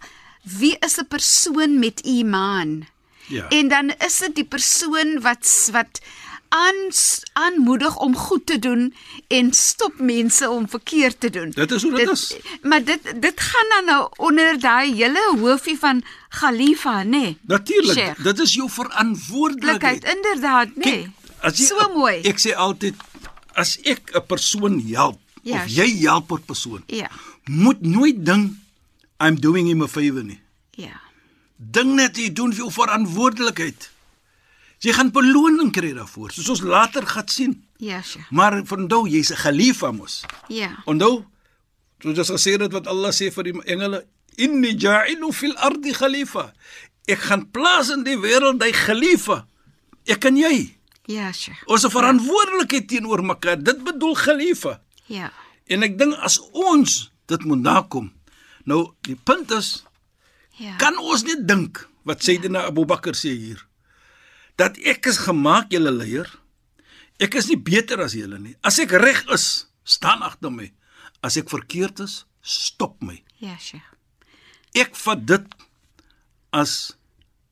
wie 0.44 0.76
is 0.84 1.00
'n 1.00 1.08
persoon 1.08 1.80
met 1.80 2.04
iman? 2.04 2.84
Ja. 3.30 3.48
En 3.48 3.68
dan 3.68 3.94
is 4.06 4.18
dit 4.18 4.36
die 4.42 4.48
persoon 4.48 5.22
wat 5.22 5.70
wat 5.72 6.02
aan 6.50 6.90
aanmoedig 7.34 7.98
om 7.98 8.16
goed 8.16 8.46
te 8.46 8.60
doen 8.60 8.94
en 9.28 9.54
stop 9.54 10.00
mense 10.00 10.50
om 10.50 10.70
verkeerd 10.70 11.20
te 11.20 11.30
doen. 11.30 11.50
Dit 11.50 11.72
is 11.72 11.82
hoe 11.82 11.92
dit, 11.92 12.06
dit 12.06 12.10
is. 12.10 12.38
Maar 12.62 12.84
dit 12.84 13.14
dit 13.22 13.42
gaan 13.42 13.70
dan 13.70 13.86
nou 13.86 14.10
onder 14.18 14.60
daai 14.60 14.94
hele 14.96 15.36
hoofie 15.40 15.78
van 15.80 16.02
Khalifa, 16.30 17.04
nê? 17.04 17.10
Nee, 17.10 17.38
Natuurlik. 17.42 18.24
Dit 18.24 18.40
is 18.40 18.54
jou 18.54 18.70
verantwoordelikheid. 18.70 20.04
Inderdaad, 20.16 20.68
nê? 20.76 20.84
Nee. 20.84 21.12
Jy, 21.42 21.66
so 21.66 21.92
mooi. 21.94 22.20
Ek 22.28 22.42
sê 22.42 22.56
altyd 22.56 22.96
as 23.54 23.78
ek 23.88 24.12
'n 24.16 24.26
persoon 24.28 24.82
help 24.90 25.20
ja, 25.44 25.64
of 25.64 25.70
jy 25.70 25.88
help 26.04 26.32
'n 26.32 26.44
persoon, 26.46 26.84
ja. 26.88 27.12
moet 27.46 27.82
nooit 27.82 28.26
dink 28.26 28.58
I'm 29.20 29.40
doing 29.40 29.68
him 29.68 29.82
a 29.82 29.88
favor 29.88 30.24
nie. 30.24 30.42
Ja. 30.72 31.09
Ding 31.60 31.98
net 31.98 32.16
jy 32.16 32.30
doen 32.32 32.54
vir 32.56 32.64
jou 32.64 32.72
verantwoordelikheid. 32.72 33.90
Jy 34.80 34.94
gaan 34.96 35.10
beloning 35.12 35.74
kry 35.76 35.92
daarvoor, 35.92 36.32
soos 36.32 36.48
ons 36.54 36.62
later 36.64 37.04
gaan 37.04 37.28
sien. 37.28 37.58
Ja, 37.84 38.00
Sheikh. 38.02 38.30
Maar 38.32 38.62
onthou 38.64 39.08
jy's 39.08 39.32
'n 39.32 39.36
khalifa 39.36 39.92
mos. 39.92 40.24
Ja. 40.48 40.72
Onthou, 40.86 41.26
soos 42.00 42.18
ons 42.18 42.32
gesê 42.32 42.56
het 42.56 42.72
wat 42.72 42.88
Allah 42.88 43.12
sê 43.12 43.32
vir 43.32 43.44
die 43.44 43.62
engele, 43.66 44.06
inni 44.38 44.76
ja'ilu 44.80 45.34
fil 45.34 45.56
ardi 45.58 45.92
khalifa. 45.92 46.54
Ek 47.08 47.20
gaan 47.20 47.52
plaas 47.52 47.90
in 47.90 48.04
die 48.04 48.16
wêreld 48.16 48.64
'n 48.64 48.72
khalifa. 48.72 49.46
Ek 50.06 50.26
en 50.26 50.38
jy. 50.38 50.78
Ja, 51.06 51.32
Sheikh. 51.32 51.68
Ons 51.68 51.84
het 51.84 51.92
verantwoordelikheid 51.92 52.88
teenoor 52.88 53.24
mekaar. 53.24 53.64
Dit 53.64 53.84
bedoel 53.84 54.16
khalifa. 54.16 54.82
Ja. 55.06 55.32
En 55.68 55.84
ek 55.84 55.98
dink 55.98 56.14
as 56.14 56.40
ons 56.52 57.12
dit 57.26 57.44
moet 57.44 57.62
nakom. 57.62 58.14
Nou, 58.64 58.94
die 59.02 59.16
punt 59.16 59.52
is, 59.52 59.84
Ja. 60.60 60.76
kan 60.78 60.98
ons 61.00 61.24
net 61.24 61.48
dink 61.48 61.86
wat 62.04 62.24
Sayyidina 62.24 62.66
Abu 62.68 62.86
Bakr 62.86 63.16
sê 63.16 63.32
hier 63.32 63.62
dat 64.60 64.76
ek 64.84 65.06
is 65.08 65.18
gemaak 65.24 65.70
julle 65.72 65.92
leier. 65.92 66.28
Ek 67.20 67.36
is 67.40 67.48
nie 67.48 67.56
beter 67.56 68.02
as 68.04 68.12
julle 68.16 68.40
nie. 68.40 68.56
As 68.64 68.80
ek 68.80 68.92
reg 68.92 69.22
is, 69.32 69.68
staan 69.88 70.22
agter 70.24 70.52
my. 70.52 70.68
As 71.24 71.38
ek 71.40 71.48
verkeerd 71.52 72.00
is, 72.04 72.26
stop 72.44 73.00
my. 73.04 73.22
Ja, 73.40 73.56
Sheikh. 73.60 73.88
Ek 74.76 74.96
vat 74.96 75.26
dit 75.26 75.48
as 76.52 76.92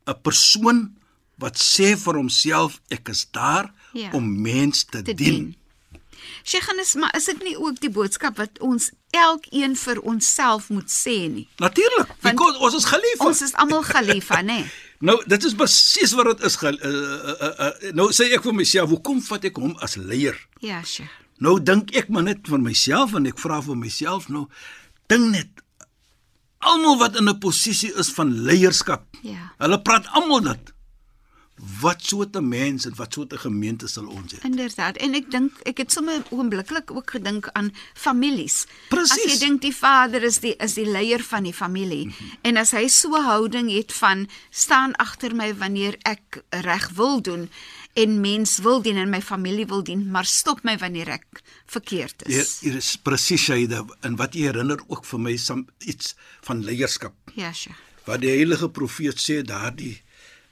'n 0.07 0.15
persoon 0.23 0.97
wat 1.39 1.55
sê 1.55 1.95
vir 1.95 2.15
homself 2.15 2.81
ek 2.91 3.09
is 3.09 3.25
daar 3.31 3.71
Ja. 3.93 4.11
om 4.11 4.41
mens 4.41 4.83
te, 4.83 5.01
Te 5.03 5.13
dien. 5.13 5.15
dien. 5.15 5.55
Sheikh, 6.43 6.67
en 6.69 6.79
is 6.79 6.95
maar 6.95 7.15
is 7.15 7.25
dit 7.25 7.43
nie 7.43 7.55
ook 7.57 7.79
die 7.79 7.89
boodskap 7.89 8.37
wat 8.37 8.59
ons 8.59 8.91
elkeen 9.15 9.75
vir 9.75 10.01
onsself 10.01 10.69
moet 10.69 10.89
sê 10.91 11.29
nie? 11.31 11.47
Natuurlik, 11.63 12.11
Want 12.21 12.59
ons 12.59 12.75
is 12.75 12.85
khalifa. 12.85 13.25
Ons 13.25 13.41
is 13.41 13.53
almal 13.53 13.83
khalifa, 13.83 14.41
nê? 14.41 14.61
Nee? 14.61 14.67
Nou, 14.99 15.17
dit 15.29 15.43
is 15.43 15.53
presies 15.53 16.13
wat 16.17 16.25
dit 16.31 16.45
is. 16.47 16.57
Uh, 16.57 16.71
uh, 16.73 17.35
uh, 17.37 17.51
uh, 17.67 17.91
nou 17.93 18.09
sê 18.15 18.31
ek 18.33 18.45
vir 18.47 18.55
myself, 18.57 18.89
hoekom 18.89 19.21
vat 19.21 19.45
ek 19.45 19.59
hom 19.61 19.75
as 19.85 19.95
leier? 20.01 20.37
Ja, 20.65 20.81
Sheikh. 20.83 21.13
Nou 21.43 21.59
dink 21.61 21.93
ek 21.97 22.09
maar 22.09 22.25
net 22.25 22.47
vir 22.49 22.61
myself 22.61 23.13
en 23.17 23.29
ek 23.29 23.37
vra 23.37 23.59
vir 23.61 23.77
myself 23.77 24.25
nou, 24.33 24.47
ding 25.11 25.29
net 25.35 25.61
almal 26.65 26.97
wat 26.97 27.17
in 27.19 27.29
'n 27.29 27.39
posisie 27.39 27.93
is 27.93 28.09
van 28.09 28.33
leierskap. 28.47 29.05
Ja. 29.21 29.53
Hulle 29.59 29.81
praat 29.81 30.07
almal 30.17 30.41
dit. 30.41 30.73
Wat 31.81 32.03
soort 32.05 32.35
'n 32.35 32.47
mens 32.47 32.85
en 32.85 32.95
wat 32.95 33.13
soort 33.13 33.33
gemeente 33.33 33.87
sal 33.87 34.05
ons 34.05 34.33
hê? 34.33 34.39
Inderdaad. 34.41 34.97
En 34.97 35.13
ek 35.13 35.31
dink 35.31 35.51
ek 35.63 35.77
het 35.77 35.91
sommer 35.91 36.23
oombliklik 36.29 36.91
ook 36.91 37.11
gedink 37.11 37.49
aan 37.51 37.73
families. 37.93 38.65
Presies. 38.89 39.25
As 39.25 39.31
jy 39.33 39.39
dink 39.39 39.61
die 39.61 39.75
vader 39.75 40.23
is 40.23 40.39
die 40.39 40.55
is 40.55 40.73
die 40.73 40.85
leier 40.85 41.23
van 41.23 41.43
die 41.43 41.53
familie 41.53 42.05
mm 42.05 42.11
-hmm. 42.11 42.37
en 42.41 42.57
as 42.57 42.71
hy 42.71 42.87
so 42.87 43.09
'n 43.15 43.23
houding 43.23 43.71
het 43.71 43.93
van 43.93 44.29
staan 44.49 44.95
agter 44.95 45.35
my 45.35 45.55
wanneer 45.55 45.95
ek 46.01 46.43
reg 46.49 46.89
wil 46.89 47.21
doen 47.21 47.49
en 47.93 48.19
mens 48.21 48.57
wil 48.57 48.81
dien 48.81 48.97
en 48.97 49.09
my 49.09 49.21
familie 49.21 49.65
wil 49.65 49.83
dien, 49.83 50.11
maar 50.11 50.25
stop 50.25 50.63
my 50.63 50.77
wanneer 50.77 51.09
ek 51.17 51.41
verkeerd 51.65 52.23
Hier, 52.27 52.39
is. 52.39 52.59
hier 52.59 52.75
is 52.75 52.95
presies 53.01 53.41
Shaida 53.41 53.85
en 54.01 54.15
wat 54.15 54.37
jy 54.37 54.41
herinner 54.51 54.83
ook 54.87 55.05
vir 55.05 55.19
my 55.19 55.33
iets 55.79 56.15
van 56.41 56.63
leierskap. 56.63 57.15
Ja, 57.33 57.53
Sheikh. 57.53 57.77
Wat 58.05 58.21
die 58.21 58.29
heilige 58.29 58.69
profeet 58.69 59.19
sê 59.19 59.41
daardie 59.43 59.97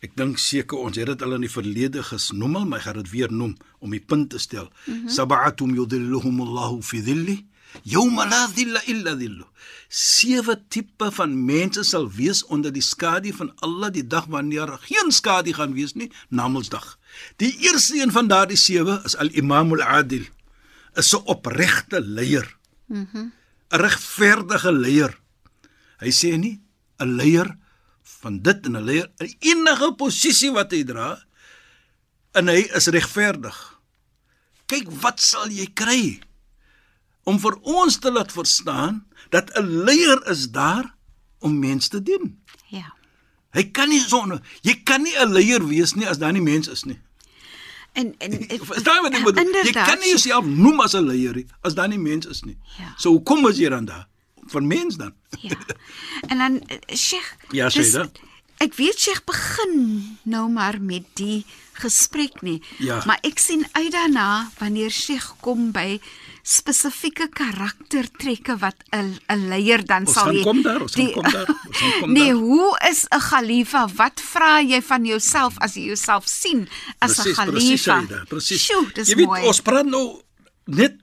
ek 0.06 0.14
dink 0.20 0.40
seker 0.42 0.78
ons 0.78 0.98
het 1.00 1.10
dit 1.12 1.26
al 1.26 1.36
in 1.38 1.46
die 1.46 1.52
verlede 1.52 2.04
gesnoem, 2.06 2.56
al, 2.60 2.66
maar 2.70 2.82
ek 2.82 2.88
gaan 2.90 3.02
dit 3.02 3.12
weer 3.14 3.32
noem 3.32 3.56
om 3.80 3.94
die 3.96 4.04
punt 4.04 4.30
te 4.34 4.40
stel. 4.40 4.70
Mm 4.86 4.94
-hmm. 4.94 5.10
Sab'atum 5.10 5.76
yudhilluhum 5.76 6.42
Allahu 6.46 6.82
fi 6.82 7.02
dhilli 7.02 7.38
yawma 7.84 8.26
la 8.26 8.48
dhilla 8.48 8.82
illa 8.88 9.16
dhillu. 9.16 9.46
Sewe 9.90 10.56
tipe 10.70 11.12
van 11.12 11.46
mense 11.46 11.84
sal 11.84 12.10
wees 12.12 12.44
onder 12.46 12.72
die 12.72 12.82
skadu 12.82 13.34
van 13.34 13.52
Allah 13.66 13.92
die 13.92 14.08
dag 14.08 14.26
wanneer 14.26 14.68
daar 14.68 14.80
geen 14.82 15.12
skadu 15.12 15.54
gaan 15.54 15.74
wees 15.74 15.94
nie, 15.94 16.12
Namedsdag. 16.30 16.98
Die 17.36 17.56
eerste 17.60 18.02
een 18.02 18.12
van 18.12 18.28
daardie 18.28 18.58
sewe 18.58 19.02
is 19.06 19.16
al-Imam 19.16 19.72
al-Adil. 19.74 20.26
'n 20.96 21.22
opregte 21.26 22.02
leier. 22.02 22.58
Mhm. 22.88 23.08
Mm 23.14 23.32
'n 23.72 23.80
regverdige 23.82 24.72
leier. 24.72 25.20
Hy 26.00 26.12
sê 26.12 26.38
nie 26.38 26.62
'n 27.00 27.16
leier 27.16 27.58
van 28.26 28.42
dit 28.42 28.66
en 28.66 28.76
in 28.76 29.34
enige 29.40 29.92
posisie 30.00 30.50
wat 30.56 30.74
hy 30.74 30.82
dra 30.88 31.14
en 32.34 32.50
hy 32.50 32.64
is 32.78 32.90
regverdig. 32.94 33.58
Kyk 34.72 34.90
wat 35.04 35.22
sal 35.22 35.52
jy 35.54 35.68
kry 35.78 36.18
om 37.30 37.38
vir 37.42 37.58
ons 37.62 38.00
te 38.02 38.10
laat 38.14 38.34
verstaan 38.34 39.04
dat 39.30 39.54
'n 39.54 39.86
leier 39.86 40.20
is 40.34 40.50
daar 40.50 40.90
om 41.40 41.60
mense 41.60 41.90
te 41.90 42.02
dien. 42.02 42.42
Ja. 42.74 42.90
Hy 43.54 43.64
kan 43.72 43.90
nie 43.90 44.02
sonder 44.02 44.42
jy 44.62 44.82
kan 44.84 45.02
nie 45.06 45.14
'n 45.14 45.34
leier 45.34 45.68
wees 45.68 45.94
nie 45.94 46.10
as 46.10 46.18
daar 46.18 46.34
nie 46.34 46.42
mens 46.42 46.68
is 46.68 46.84
nie. 46.84 47.00
En 47.94 48.16
en 48.18 48.32
Verstaan 48.74 49.04
wat 49.04 49.14
ek 49.14 49.24
bedoel? 49.24 49.54
Jy 49.64 49.72
kan 49.72 50.00
nie 50.00 50.10
jouself 50.10 50.46
noem 50.46 50.82
as 50.82 50.94
'n 50.98 51.06
leier 51.06 51.36
nie 51.36 51.48
as 51.62 51.76
daar 51.76 51.88
nie 51.88 52.02
mens 52.02 52.26
is 52.26 52.42
nie. 52.44 52.58
Ja. 52.78 52.94
So 52.98 53.10
hoekom 53.10 53.48
is 53.48 53.58
jy 53.58 53.70
dan 53.70 53.86
daar? 53.86 54.08
Vir 54.48 54.62
mens 54.64 54.96
dan. 54.98 55.14
Ja. 55.42 55.56
En 56.30 56.38
dan 56.38 56.62
eh, 56.68 56.96
Sheikh. 56.96 57.36
Ja, 57.52 57.70
dis- 57.70 57.92
Shaida. 57.92 58.10
Ek 58.58 58.74
weet 58.76 59.00
Sheikh 59.00 59.24
begin 59.26 60.18
nou 60.24 60.50
maar 60.50 60.82
met 60.82 61.04
die 61.14 61.46
gesprek 61.74 62.42
nie. 62.42 62.62
Ja. 62.80 63.02
Maar 63.06 63.20
ek 63.22 63.40
sien 63.40 63.66
uit 63.72 63.92
daarna 63.92 64.50
wanneer 64.60 64.90
Sheikh 64.92 65.34
kom 65.42 65.72
by 65.72 66.00
spesifieke 66.42 67.28
karaktertrekke 67.30 68.56
wat 68.62 68.76
'n 68.94 69.18
'n 69.30 69.48
leier 69.50 69.84
dan 69.86 70.06
Ons 70.06 70.14
sal 70.14 70.32
hê. 70.34 70.44
kom 70.44 70.62
daar, 70.62 70.82
ons 70.82 70.94
gaan 70.96 71.12
kom 71.12 71.32
daar, 71.32 71.50
ons 71.68 71.80
kom 72.00 72.12
nee, 72.18 72.26
daar. 72.32 72.36
hoe 72.42 72.80
is 72.90 73.06
'n 73.12 73.20
khalifa? 73.20 73.88
Wat 73.96 74.22
vra 74.22 74.62
jy 74.62 74.82
van 74.82 75.06
jouself 75.06 75.54
as 75.58 75.74
jy 75.76 75.82
jouself 75.92 76.28
sien 76.28 76.68
as 77.00 77.12
'n 77.18 77.22
Presies, 77.24 77.36
presies, 77.36 77.84
khalifa? 77.84 77.84
Shaida, 78.08 78.24
presies. 78.28 78.62
Sjoe, 78.66 78.92
dis 78.94 79.08
Jy 79.10 79.16
weet 79.16 79.26
mooi. 79.26 79.42
ons 79.48 79.60
praat 79.62 79.86
nou 79.86 80.22
net 80.66 80.96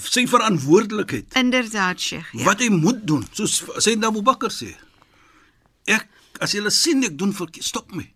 sy 0.00 0.26
verantwoordelikheid. 0.30 1.34
Inderdaad, 1.38 2.00
Sheikh. 2.00 2.32
Ja. 2.32 2.44
Wat 2.44 2.60
hy 2.62 2.68
moet 2.72 3.06
doen, 3.06 3.26
soos 3.32 3.60
sê 3.84 3.96
Abu 4.04 4.22
Bakr 4.22 4.52
sê. 4.52 4.72
Ek 5.90 6.08
as 6.42 6.54
jy 6.56 6.62
sien 6.70 7.04
ek 7.06 7.18
doen 7.18 7.32
verkeerd, 7.36 7.66
stop 7.66 7.92
my. 7.94 8.06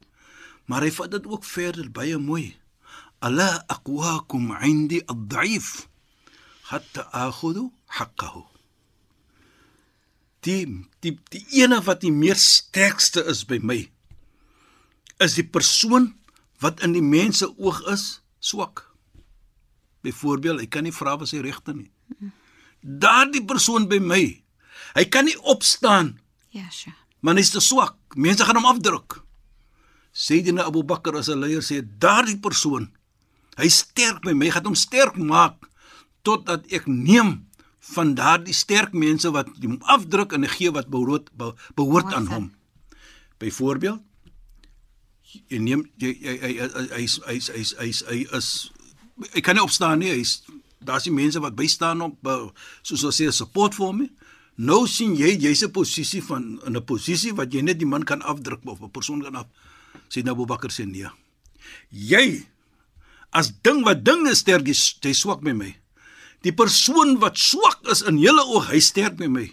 Maar 0.67 0.87
hy 0.87 0.93
vat 0.97 1.13
dit 1.15 1.27
ook 1.27 1.45
verder 1.47 1.91
baie 1.91 2.19
mooi. 2.19 2.57
Ala 3.23 3.65
aqwakum 3.73 4.53
'indi 4.61 5.01
ad-da'if 5.07 5.87
hatta 6.71 7.09
akhudhu 7.13 7.71
haqqahu. 7.87 8.45
Die 10.43 10.67
die 11.01 11.19
die 11.31 11.45
ene 11.63 11.81
wat 11.83 12.01
die 12.01 12.13
meer 12.13 12.37
sterkste 12.37 13.25
is 13.25 13.45
by 13.45 13.59
my 13.63 13.87
is 15.19 15.35
die 15.35 15.47
persoon 15.47 16.15
wat 16.61 16.83
in 16.85 16.93
die 16.93 17.05
mense 17.05 17.49
oog 17.57 17.81
is 17.93 18.21
swak. 18.39 18.86
Byvoorbeeld, 20.07 20.63
hy 20.63 20.69
kan 20.71 20.87
nie 20.87 20.95
vra 20.95 21.17
wat 21.19 21.31
sy 21.33 21.41
regte 21.43 21.75
nie. 21.75 21.91
Daardie 22.81 23.43
persoon 23.45 23.89
by 23.91 23.99
my, 23.99 24.23
hy 24.95 25.05
kan 25.11 25.27
nie 25.27 25.37
opstaan 25.51 26.15
Ja, 26.55 26.69
Sheikh. 26.71 26.95
maar 27.21 27.35
hy's 27.37 27.51
te 27.51 27.61
swak. 27.61 27.97
Mense 28.15 28.45
gaan 28.47 28.57
hom 28.61 28.69
afdruk. 28.71 29.19
Sayyidina 30.17 30.65
Abu 30.71 30.85
Bakr 30.87 31.17
as 31.19 31.29
'n 31.29 31.41
leier 31.43 31.61
sê 31.61 31.83
daardie 31.83 32.39
persoon 32.41 32.89
hy 33.57 33.69
sterk 33.69 34.25
my, 34.25 34.51
gaan 34.51 34.65
hom 34.65 34.75
sterk 34.77 35.17
maak 35.17 35.57
totdat 36.23 36.65
ek 36.73 36.87
neem 36.87 37.47
van 37.95 38.15
daardie 38.15 38.55
sterk 38.55 38.93
mense 38.93 39.29
wat 39.31 39.49
hom 39.63 39.79
afdruk 39.83 40.33
en 40.33 40.49
gee 40.49 40.71
wat 40.71 40.89
behoort 40.89 41.29
behoort 41.77 42.13
aan 42.15 42.27
hom. 42.27 42.47
Byvoorbeeld 43.39 44.01
jy 45.51 45.59
neem 45.59 45.85
jy 46.01 46.13
hy 46.23 46.37
hy 46.41 46.53
hy 46.95 47.05
hy 47.27 47.37
hy 47.53 47.63
hy 47.81 47.91
hy 48.09 48.19
is 48.39 48.71
hy 49.33 49.41
kan 49.41 49.57
nie 49.57 49.65
opstaan 49.65 50.01
nie. 50.03 50.13
Hy's 50.13 50.43
daar's 50.87 51.07
die 51.09 51.15
mense 51.15 51.41
wat 51.43 51.57
bystaan 51.59 52.03
op 52.05 52.29
uh, 52.29 52.49
soos 52.83 53.05
ons 53.09 53.17
sê 53.21 53.31
support 53.33 53.75
vir 53.77 53.87
hom. 53.87 54.03
Nou 54.57 54.87
sien 54.89 55.17
jy 55.17 55.35
jy's 55.37 55.65
'n 55.65 55.73
posisie 55.73 56.23
van 56.23 56.61
in 56.67 56.77
'n 56.77 56.85
posisie 56.85 57.33
wat 57.33 57.53
jy 57.53 57.63
net 57.63 57.79
die 57.79 57.89
man 57.89 58.05
kan 58.05 58.23
afdruk 58.23 58.61
of 58.65 58.81
'n 58.81 58.91
persoon 58.91 59.23
kan 59.23 59.37
af. 59.37 59.47
Sê 60.09 60.23
nou 60.23 60.33
Abu 60.33 60.47
Bakr 60.47 60.71
sê 60.71 60.87
nee. 60.87 61.09
Jy 61.91 62.47
as 63.33 63.53
ding 63.63 63.85
wat 63.85 64.05
ding 64.05 64.27
is 64.29 64.39
sterk, 64.39 64.67
jy 64.67 65.13
swak 65.13 65.43
met 65.43 65.57
my. 65.57 65.77
Die 66.43 66.53
persoon 66.53 67.19
wat 67.19 67.39
swak 67.39 67.81
is 67.91 68.03
in 68.03 68.19
julle 68.19 68.45
oog, 68.47 68.71
hy 68.71 68.81
sterk 68.81 69.19
met 69.19 69.31
my, 69.31 69.47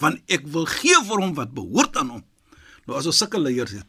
want 0.00 0.22
ek 0.28 0.46
wil 0.46 0.66
gee 0.66 0.96
vir 1.04 1.20
hom 1.20 1.34
wat 1.34 1.54
behoort 1.54 1.96
aan 1.96 2.10
hom. 2.10 2.24
Nou 2.86 2.96
as 2.98 3.06
ons 3.06 3.18
sulke 3.20 3.38
leiers 3.38 3.70
het, 3.70 3.86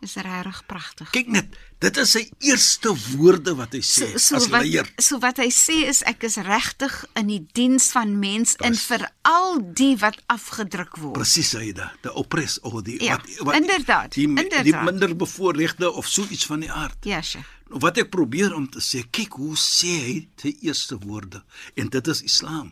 Dis 0.00 0.14
regtig 0.22 0.60
pragtig. 0.70 1.08
kyk 1.10 1.26
net, 1.34 1.56
dit 1.82 1.96
is 1.98 2.10
sy 2.14 2.20
eerste 2.46 2.92
woorde 3.16 3.56
wat 3.58 3.72
hy 3.74 3.80
sê 3.82 4.06
so, 4.12 4.18
so 4.22 4.36
as 4.38 4.46
wat 4.52 4.62
leier. 4.62 4.86
so 5.02 5.18
wat 5.18 5.40
hy 5.42 5.48
sê 5.50 5.80
is 5.90 6.04
ek 6.06 6.22
is 6.28 6.36
regtig 6.46 6.94
in 7.18 7.26
die 7.32 7.40
diens 7.58 7.88
van 7.96 8.12
mens 8.20 8.54
en 8.62 8.76
veral 8.78 9.58
die 9.74 9.96
wat 9.98 10.20
afgedruk 10.30 10.96
word. 11.02 11.18
Presies 11.18 11.50
Aida, 11.58 11.90
die 12.06 12.12
oppress 12.14 12.60
of 12.62 12.78
die 12.86 13.00
Ja, 13.02 13.18
inderdaad, 13.54 14.14
die, 14.14 14.28
die 14.30 14.44
inderdaad. 14.44 14.84
minder 14.86 15.16
bevoorregte 15.18 15.90
of 15.90 16.06
so 16.06 16.22
iets 16.30 16.46
van 16.46 16.60
die 16.62 16.70
aard. 16.70 16.96
Ja, 17.04 17.20
Sheikh. 17.22 17.46
Nou, 17.68 17.80
Wat 17.82 17.98
ek 17.98 18.08
probeer 18.14 18.54
om 18.54 18.70
te 18.70 18.80
sê, 18.80 19.02
kyk 19.10 19.34
hoe 19.36 19.56
sê 19.58 19.90
hy 20.06 20.16
sy 20.40 20.54
eerste 20.62 20.96
woorde 21.02 21.42
en 21.74 21.88
dit 21.90 22.06
is 22.14 22.22
Islam. 22.22 22.70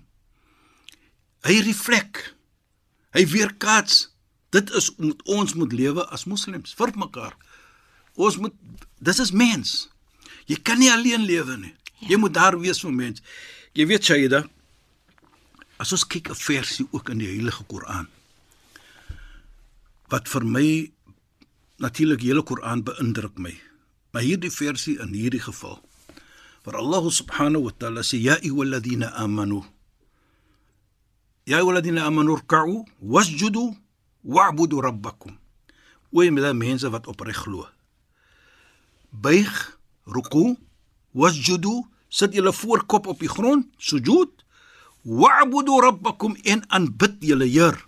Hy 1.47 1.59
reflek. 1.67 2.23
Hy 3.15 3.27
weerkaats 3.35 4.07
Dit 4.57 4.73
is 4.79 4.91
moet 4.97 5.21
ons 5.39 5.55
moet 5.59 5.73
lewe 5.73 6.07
as 6.15 6.25
moslems 6.31 6.75
vir 6.79 6.93
mekaar. 6.97 7.37
Ons 8.17 8.39
moet 8.41 8.55
dis 9.05 9.21
is 9.21 9.33
mens. 9.33 9.77
Jy 10.49 10.61
kan 10.65 10.81
nie 10.81 10.93
alleen 10.93 11.27
lewe 11.29 11.57
nie. 11.61 11.75
Ja. 12.01 12.13
Jy 12.15 12.21
moet 12.23 12.35
daar 12.37 12.57
wees 12.61 12.81
vir 12.85 12.95
mens. 12.95 13.23
Jy 13.77 13.87
weet 13.91 14.09
Shaida, 14.09 14.45
as 15.77 15.93
ons 15.93 16.07
kyk 16.09 16.31
'n 16.31 16.35
versie 16.35 16.87
ook 16.91 17.11
in 17.11 17.19
die 17.19 17.29
Heilige 17.29 17.65
Koran 17.65 18.09
wat 20.09 20.29
vir 20.29 20.45
my 20.45 20.93
natuurlik 21.83 22.21
die 22.21 22.31
hele 22.31 22.43
Koran 22.43 22.85
beïndruk 22.85 23.39
my. 23.39 23.53
Maar 24.13 24.23
hierdie 24.23 24.51
versie 24.51 24.99
in 25.03 25.13
hierdie 25.13 25.43
geval 25.43 25.83
waar 26.65 26.81
Allah 26.81 27.11
subhanahu 27.11 27.69
wa 27.69 27.73
ta'ala 27.79 28.03
sê 28.03 28.19
ya 28.19 28.39
ayyuhalladhina 28.43 29.13
amanu 29.23 29.63
ya 31.47 31.59
ayyuhalladhina 31.59 32.07
amanu 32.07 32.37
rka'u 32.41 32.85
wasjudu 33.01 33.77
wa'budu 34.27 34.81
rabbakum. 34.83 35.39
Oor 36.11 36.25
die 36.25 36.53
mense 36.55 36.91
wat 36.91 37.07
opreg 37.07 37.37
glo. 37.37 37.67
Buig, 39.11 39.79
ruku, 40.05 40.57
wasjudu, 41.13 41.85
sit 42.09 42.35
julle 42.35 42.53
voorkop 42.53 43.07
op 43.07 43.21
die 43.21 43.31
grond, 43.31 43.67
sujud, 43.79 44.31
wa'budu 45.03 45.81
rabbakum 45.83 46.37
en 46.45 46.65
aanbid 46.69 47.21
julle 47.21 47.47
Heer. 47.47 47.79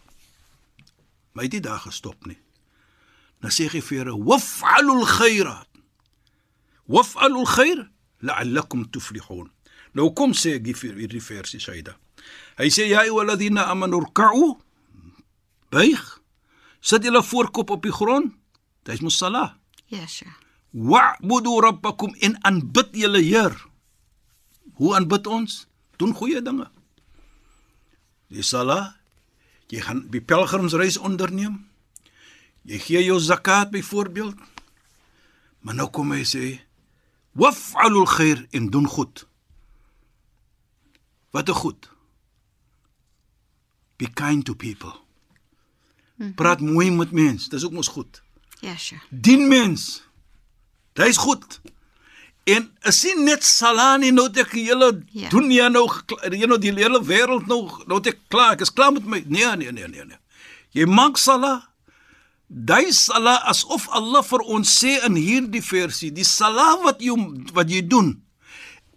Hy 1.38 1.46
het 1.46 1.54
nie 1.54 1.62
daar 1.62 1.78
gestop 1.78 2.26
nie. 2.26 2.38
Dan 3.38 3.52
sê 3.54 3.68
hy 3.70 3.78
vir 3.78 4.08
hulle: 4.08 4.18
"Waf'alul 4.26 5.06
khairat." 5.06 5.68
Waf'alul 6.90 7.46
khair 7.46 7.86
la'allakum 8.26 8.88
tuflihun. 8.90 9.46
Nou 9.94 10.10
kom 10.14 10.32
sê 10.34 10.56
ek 10.58 10.74
vir 10.76 10.98
hierdie 10.98 11.22
versie 11.22 11.60
Saida. 11.60 11.94
Hy 12.58 12.66
sê: 12.66 12.88
"Ya 12.90 13.06
ayyuhalladhina 13.06 13.70
amanu 13.70 14.02
rka'u." 14.02 14.58
Buig 15.70 16.17
sit 16.80 17.04
julle 17.04 17.22
voorkop 17.22 17.70
op 17.70 17.82
die 17.82 17.92
grond. 17.92 18.34
Dis 18.82 19.00
mos 19.00 19.18
sala. 19.18 19.58
Ja, 19.86 20.06
sure. 20.06 20.32
Wa'budu 20.72 21.60
rabbakum 21.60 22.14
in 22.14 22.36
aanbid 22.44 22.92
julle 22.92 23.22
Heer. 23.24 23.54
Hoe 24.78 24.94
aanbid 24.94 25.26
ons? 25.26 25.66
Doen 25.96 26.14
goeie 26.14 26.42
dinge. 26.42 26.68
Die 28.28 28.44
sala, 28.44 28.98
jy 29.72 29.80
gaan 29.82 30.04
die 30.12 30.20
pelgrimsreis 30.20 31.00
onderneem. 31.00 31.64
Jy 32.68 32.78
gee 32.84 33.04
jou 33.04 33.18
zakat 33.20 33.72
byvoorbeeld. 33.72 34.36
Maar 35.64 35.74
nou 35.74 35.88
kom 35.90 36.12
hy 36.12 36.22
sê 36.28 36.44
waf'alul 37.38 38.06
khair 38.06 38.44
en 38.56 38.68
doen 38.70 38.86
goed. 38.86 39.24
Wat 41.32 41.48
'n 41.48 41.54
goed. 41.54 41.90
Be 43.96 44.06
kind 44.06 44.44
to 44.44 44.54
people. 44.54 45.07
-hmm. 46.18 46.34
Praat 46.34 46.60
mooi 46.60 46.90
met 46.90 47.10
mens, 47.10 47.48
dis 47.48 47.64
ook 47.64 47.72
mos 47.72 47.88
goed. 47.88 48.22
Ja, 48.60 48.76
sure. 48.76 49.00
Dien 49.10 49.48
mens. 49.48 50.02
Dis 50.92 51.16
goed. 51.16 51.60
En 52.44 52.70
is 52.82 53.02
nie 53.04 53.24
net 53.24 53.44
salani 53.44 54.10
nou 54.10 54.30
te 54.30 54.44
hele 54.50 55.04
ja. 55.12 55.28
doen 55.28 55.50
jy 55.50 55.68
nou 55.68 55.84
jy 56.32 56.46
nou 56.46 56.58
die 56.58 56.72
hele 56.72 57.00
wêreld 57.04 57.46
nou 57.46 57.68
nou 57.86 58.00
te 58.00 58.14
klaar, 58.28 58.52
ek 58.52 58.64
is 58.64 58.72
klaar 58.72 58.92
met 58.92 59.04
my. 59.04 59.22
Nee, 59.26 59.56
nee, 59.56 59.72
nee, 59.72 59.88
nee, 59.88 60.04
nee. 60.04 60.18
Jy 60.72 60.86
maak 60.88 61.18
sala. 61.20 61.68
Daai 62.48 62.92
sala 62.92 63.36
asof 63.44 63.88
Allah 63.92 64.24
vir 64.24 64.40
ons 64.40 64.78
sê 64.80 64.96
in 65.04 65.18
hierdie 65.20 65.62
versie, 65.62 66.08
die 66.10 66.24
sala 66.24 66.78
wat 66.84 67.04
jy 67.04 67.16
wat 67.52 67.68
jy 67.68 67.82
doen 67.84 68.16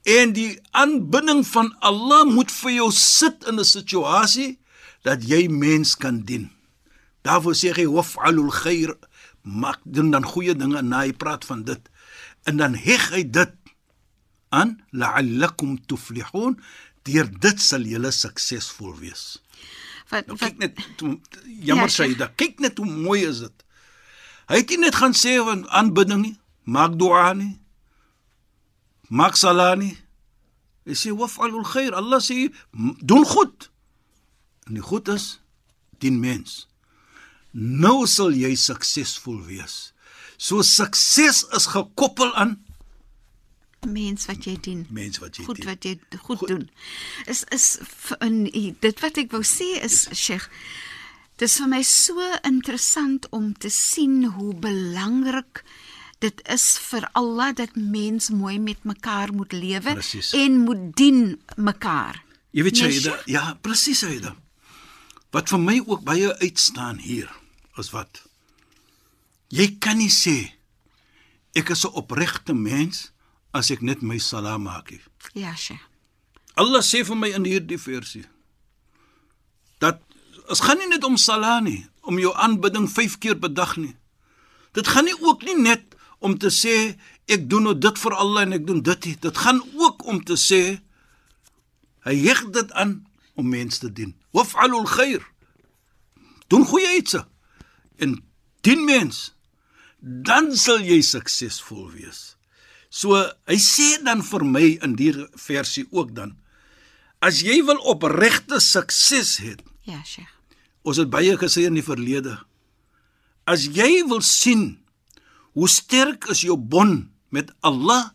en 0.03 0.33
die 0.33 0.59
aanbidding 0.71 1.43
van 1.45 1.75
Allah 1.79 2.23
moet 2.25 2.51
vir 2.51 2.71
jou 2.71 2.91
sit 2.91 3.43
in 3.47 3.59
'n 3.59 3.65
situasie 3.65 4.59
dat 5.03 5.23
jy 5.23 5.47
mens 5.47 5.95
kan 5.95 6.21
dien. 6.21 6.49
Daarvoor 7.25 7.55
sê 7.57 7.73
hy 7.77 7.85
waf'alul 7.89 8.51
khair, 8.53 8.95
maak 9.41 9.81
doen 9.85 10.11
dan 10.13 10.25
goeie 10.25 10.55
dinge 10.57 10.79
en 10.81 10.93
hy 10.93 11.13
praat 11.13 11.45
van 11.45 11.63
dit. 11.65 11.89
En 12.49 12.57
dan 12.57 12.77
heg 12.77 13.09
hy 13.13 13.23
dit 13.29 13.53
aan 14.49 14.79
la'allakum 14.89 15.77
tuflihun, 15.87 16.57
deur 17.05 17.29
dit 17.41 17.61
sal 17.61 17.85
julle 17.85 18.11
suksesvol 18.13 18.95
wees. 18.99 19.39
Wat 20.11 20.27
nou, 20.27 20.37
kyk 20.37 20.57
net 20.59 20.79
jammer 21.61 21.87
ja, 21.87 21.93
sê 21.93 22.09
hy, 22.11 22.29
kyk 22.37 22.59
net 22.61 22.81
hoe 22.81 22.89
mooi 22.89 23.21
is 23.29 23.45
dit. 23.45 23.67
Hy 24.51 24.59
het 24.59 24.73
nie 24.73 24.81
net 24.81 24.97
gaan 24.99 25.15
sê 25.15 25.37
van 25.45 25.63
aanbidding 25.69 26.25
nie, 26.25 26.35
maak 26.65 26.97
dua 26.99 27.31
nie. 27.37 27.53
Maak 29.11 29.37
salani. 29.39 29.93
Hy 30.87 30.97
sê 30.97 31.13
waf'alul 31.15 31.67
khair, 31.69 31.93
Allah 31.95 32.19
sê 32.23 32.49
doen 32.73 33.23
goed. 33.27 33.69
En 34.67 34.75
die 34.79 34.83
goed 34.83 35.07
is 35.13 35.37
dien 36.01 36.17
mens 36.19 36.65
nou 37.51 38.05
sal 38.07 38.35
jy 38.35 38.55
suksesvol 38.55 39.41
wees. 39.47 39.93
So 40.37 40.61
sukses 40.65 41.45
is 41.55 41.69
gekoppel 41.71 42.33
aan 42.35 42.59
mens 43.89 44.27
wat 44.29 44.45
jy 44.45 44.59
dien. 44.61 44.85
Mens 44.93 45.17
wat 45.17 45.37
jy 45.37 45.43
goed 45.45 45.57
dien. 45.57 45.65
wat 45.65 45.83
jy 45.83 45.97
goed, 46.21 46.37
goed 46.37 46.47
doen. 46.47 46.69
Is 47.25 47.43
is 47.49 47.79
in 48.21 48.43
dit 48.79 48.99
wat 49.01 49.17
ek 49.17 49.31
wou 49.33 49.41
sê 49.45 49.73
is 49.81 50.05
Sheikh 50.13 50.49
Dit 51.41 51.49
is 51.49 51.57
vir 51.57 51.69
my 51.71 51.79
so 51.81 52.21
interessant 52.45 53.23
om 53.33 53.47
te 53.57 53.69
sien 53.73 54.27
hoe 54.35 54.51
belangrik 54.61 55.63
dit 56.21 56.41
is 56.53 56.65
vir 56.91 57.07
Allah 57.17 57.49
dat 57.57 57.73
mens 57.73 58.29
mooi 58.29 58.59
met 58.61 58.83
mekaar 58.85 59.33
moet 59.33 59.55
lewe 59.57 59.95
en 60.37 60.59
moet 60.67 60.83
dien 60.93 61.39
mekaar. 61.57 62.21
Jy 62.53 62.65
weet 62.67 62.77
jy, 62.83 62.91
nee, 62.93 63.15
ja, 63.33 63.55
presies 63.65 64.03
hy 64.05 64.19
dit. 64.21 64.37
Wat 65.33 65.49
vir 65.49 65.63
my 65.65 65.79
ook 65.81 66.05
baie 66.05 66.29
uitstaan 66.43 67.01
hier 67.01 67.31
is 67.77 67.91
wat 67.91 68.23
jy 69.51 69.67
kan 69.79 69.97
nie 69.97 70.11
sê 70.11 70.51
ek 71.55 71.69
is 71.69 71.85
'n 71.85 71.95
opregte 71.95 72.53
mens 72.53 73.11
as 73.53 73.71
ek 73.71 73.81
net 73.81 74.01
my 74.01 74.17
salaam 74.17 74.63
maak 74.63 74.91
nie. 74.91 75.01
Ja, 75.33 75.55
sye. 75.55 75.79
Allah 76.55 76.81
sê 76.81 77.03
vir 77.05 77.15
my 77.15 77.29
in 77.35 77.45
hierdie 77.45 77.79
versie 77.79 78.25
dat 79.79 80.01
dit 80.47 80.61
gaan 80.61 80.77
nie 80.77 80.87
net 80.87 81.03
om 81.03 81.17
salaam 81.17 81.63
nie, 81.63 81.87
om 82.01 82.19
jou 82.19 82.33
aanbidding 82.35 82.87
5 82.89 83.17
keer 83.17 83.35
per 83.39 83.53
dag 83.53 83.77
nie. 83.77 83.95
Dit 84.73 84.87
gaan 84.87 85.05
nie 85.05 85.15
ook 85.19 85.43
nie 85.43 85.55
net 85.55 85.95
om 86.19 86.37
te 86.37 86.51
sê 86.51 86.97
ek 87.27 87.49
doen 87.49 87.63
nou 87.63 87.75
dit 87.75 87.97
vir 87.97 88.13
Allah 88.13 88.45
en 88.45 88.53
ek 88.53 88.67
doen 88.67 88.81
dit 88.81 89.05
nie. 89.05 89.15
Dit 89.15 89.37
gaan 89.37 89.61
ook 89.75 90.05
om 90.05 90.23
te 90.23 90.37
sê 90.37 90.81
hy 92.05 92.15
heg 92.27 92.43
dit 92.51 92.71
aan 92.71 93.07
om 93.35 93.47
mense 93.49 93.79
te 93.79 93.89
dien. 93.89 94.13
Waf'alul 94.35 94.85
khair. 94.85 95.25
Doen 96.47 96.65
goeie 96.67 96.97
iets 96.99 97.15
en 98.01 98.17
10 98.65 98.85
mens 98.85 99.31
dan 100.01 100.49
sal 100.57 100.81
jy 100.81 100.99
suksesvol 101.05 101.91
wees. 101.93 102.35
So 102.89 103.15
hy 103.47 103.57
sê 103.61 104.01
dan 104.03 104.23
vir 104.25 104.45
my 104.45 104.65
in 104.83 104.97
die 104.99 105.13
versie 105.39 105.85
ook 105.93 106.15
dan 106.17 106.35
as 107.21 107.43
jy 107.45 107.61
wil 107.65 107.79
opregte 107.93 108.59
sukses 108.59 109.37
hê. 109.43 109.53
Ja, 109.85 110.01
Sheikh. 110.03 110.29
Ons 110.81 110.97
het 110.97 111.11
baie 111.13 111.35
gesê 111.37 111.67
in 111.69 111.77
die 111.77 111.85
verlede. 111.85 112.39
As 113.45 113.67
jy 113.69 114.01
wil 114.09 114.23
sien 114.25 114.81
hoe 115.53 115.69
sterk 115.69 116.25
is 116.33 116.41
jou 116.47 116.57
bond 116.57 117.09
met 117.29 117.51
Allah, 117.61 118.09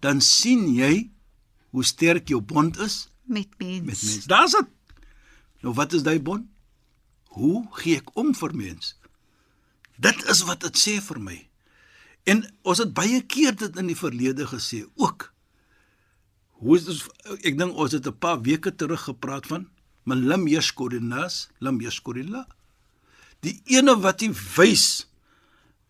dan 0.00 0.22
sien 0.24 0.64
jy 0.72 1.10
hoe 1.76 1.84
sterk 1.84 2.30
jou 2.32 2.40
bond 2.40 2.78
is 2.80 3.08
met 3.28 3.50
mens. 3.60 3.84
Met 3.84 4.00
mens. 4.00 4.24
Daar's 4.30 4.56
dit. 4.56 4.70
Nou 5.62 5.74
wat 5.76 5.92
is 5.92 6.04
daai 6.06 6.20
bond? 6.22 6.46
Hoe 7.36 7.66
gee 7.82 8.00
ek 8.00 8.14
om 8.16 8.32
vir 8.34 8.54
mense? 8.56 8.94
Dit 9.98 10.22
is 10.30 10.44
wat 10.46 10.62
dit 10.66 10.78
sê 10.78 10.98
vir 11.02 11.20
my. 11.22 11.38
En 12.28 12.44
ons 12.62 12.78
het 12.78 12.92
baie 12.94 13.20
keer 13.26 13.56
dit 13.58 13.76
in 13.80 13.90
die 13.90 13.98
verlede 13.98 14.46
gesê 14.46 14.84
ook. 14.96 15.30
Hoe 16.62 16.78
is 16.78 16.86
dit 16.86 17.44
ek 17.46 17.58
dink 17.58 17.74
ons 17.74 17.92
het 17.92 18.06
'n 18.06 18.18
paar 18.18 18.42
weke 18.42 18.74
terug 18.74 19.02
gepraat 19.10 19.46
van 19.46 19.68
man 20.04 20.26
lam 20.26 20.46
yashkurinnas 20.48 21.48
lam 21.60 21.80
yashkurillah. 21.80 22.46
Die 23.40 23.60
ene 23.66 23.94
wat 24.00 24.20
hy 24.20 24.30
wys 24.56 25.06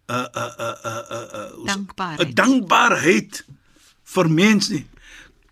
'n 0.09 0.15
'n 0.15 0.53
'n 0.59 0.77
'n 0.85 1.63
'n 1.63 1.67
dankbaarheid. 1.67 2.29
'n 2.29 2.35
dankbaarheid 2.35 3.45
vir 4.05 4.31
mens 4.31 4.69
nie 4.69 4.87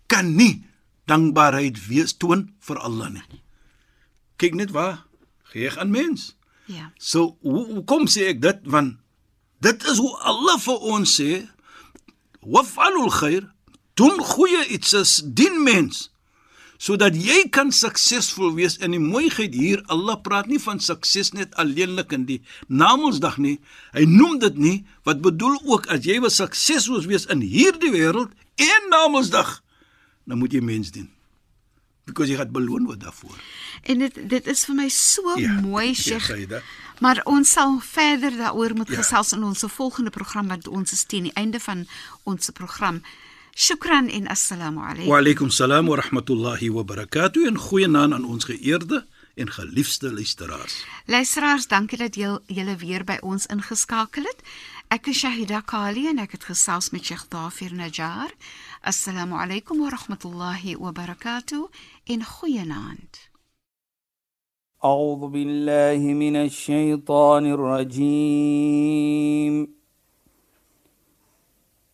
kan 0.07 0.35
nie 0.35 0.63
dankbaarheid 1.07 1.87
wees 1.87 2.15
toon 2.17 2.47
vir 2.59 2.79
Allah 2.79 3.11
nie. 3.11 3.41
Kyk 4.39 4.55
net 4.55 4.71
waar 4.71 5.05
gee 5.51 5.71
aan 5.71 5.91
mens. 5.91 6.36
Ja. 6.67 6.91
So 6.97 7.37
hoe, 7.41 7.65
hoe 7.73 7.83
kom 7.87 8.07
sê 8.11 8.27
ek 8.33 8.41
dit? 8.43 8.65
Want 8.69 8.97
dit 9.63 9.87
is 9.89 10.01
hoe 10.01 10.13
Allah 10.27 10.59
vir 10.61 10.85
ons 10.93 11.15
sê 11.19 11.31
waf'alul 12.43 13.11
khair. 13.19 13.47
Doen 13.97 14.19
goeie 14.21 14.67
iets 14.75 14.93
as 14.97 15.19
dien 15.25 15.63
mens 15.63 16.07
sodat 16.77 17.15
jy 17.17 17.47
kan 17.49 17.71
suksesvol 17.73 18.51
wees. 18.53 18.75
In 18.85 18.93
die 18.93 19.01
mooiheid 19.01 19.55
hier 19.57 19.81
Allah 19.89 20.19
praat 20.21 20.45
nie 20.45 20.59
van 20.61 20.77
sukses 20.77 21.31
net 21.33 21.55
alleenlik 21.57 22.13
in 22.13 22.27
die 22.29 22.43
Namedsdag 22.69 23.39
nie. 23.41 23.55
Hy 23.97 24.05
noem 24.05 24.37
dit 24.43 24.59
nie 24.61 24.75
wat 25.07 25.23
bedoel 25.25 25.57
ook 25.65 25.89
as 25.89 26.05
jy 26.05 26.19
wil 26.21 26.29
suksesvol 26.29 27.01
wees 27.09 27.25
in 27.33 27.41
hierdie 27.41 27.89
wêreld 27.95 28.29
en 28.61 28.91
Namedsdag 28.93 29.57
dan 30.27 30.41
moet 30.41 30.53
jy 30.53 30.61
mens 30.61 30.91
dien 30.91 31.07
because 32.07 32.31
jy 32.31 32.39
gaan 32.39 32.55
beloon 32.55 32.87
word 32.87 33.03
daarvoor 33.03 33.35
En 33.83 34.01
dit 34.03 34.17
dit 34.29 34.47
is 34.47 34.65
vir 34.67 34.75
my 34.75 34.87
so 34.89 35.35
ja, 35.39 35.59
mooi, 35.61 35.93
Sheikh. 35.95 36.61
Maar 36.99 37.21
ons 37.29 37.51
sal 37.51 37.79
verder 37.83 38.37
daaroor 38.37 38.75
moet 38.75 38.89
ja. 38.89 39.01
gesels 39.01 39.31
in 39.31 39.43
ons 39.43 39.63
volgende 39.67 40.09
program 40.09 40.47
wat 40.47 40.67
ons 40.67 40.91
is 40.91 41.03
teen 41.03 41.29
die 41.29 41.35
einde 41.35 41.59
van 41.59 41.85
ons 42.23 42.49
program. 42.53 43.01
Shukran 43.55 44.09
en 44.09 44.27
assalamu 44.27 44.81
alaykum. 44.81 45.11
Wa 45.11 45.17
alaykum 45.17 45.49
salaam 45.49 45.87
wa 45.87 45.95
rahmatullahi 46.01 46.71
wa 46.73 46.83
barakatuh 46.83 47.47
en 47.47 47.57
goeienaand 47.57 48.13
aan 48.13 48.25
ons 48.25 48.45
geëerde 48.45 49.05
en 49.35 49.51
geliefde 49.51 50.13
luisteraars. 50.13 50.83
Luisteraars, 51.05 51.67
dankie 51.67 51.97
dat 51.97 52.15
julle 52.15 52.41
julle 52.45 52.75
weer 52.75 53.03
by 53.05 53.17
ons 53.21 53.45
ingeskakel 53.45 54.25
het. 54.25 54.41
Ek 54.89 55.07
is 55.07 55.19
Shahida 55.21 55.61
Kali 55.65 56.07
en 56.09 56.19
ek 56.23 56.37
het 56.37 56.49
gesels 56.49 56.89
met 56.89 57.05
Sheikh 57.05 57.27
Dafir 57.29 57.73
Najjar. 57.73 58.33
السلام 58.85 59.33
عليكم 59.33 59.81
ورحمة 59.81 60.19
الله 60.25 60.81
وبركاته. 60.81 61.69
إن 62.11 62.23
خيناند. 62.23 63.15
أعوذ 64.85 65.31
بالله 65.31 66.13
من 66.13 66.35
الشيطان 66.35 67.45
الرجيم. 67.45 69.67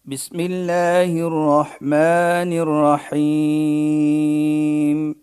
بسم 0.06 0.40
الله 0.40 1.28
الرحمن 1.28 2.54
الرحيم. 2.54 5.23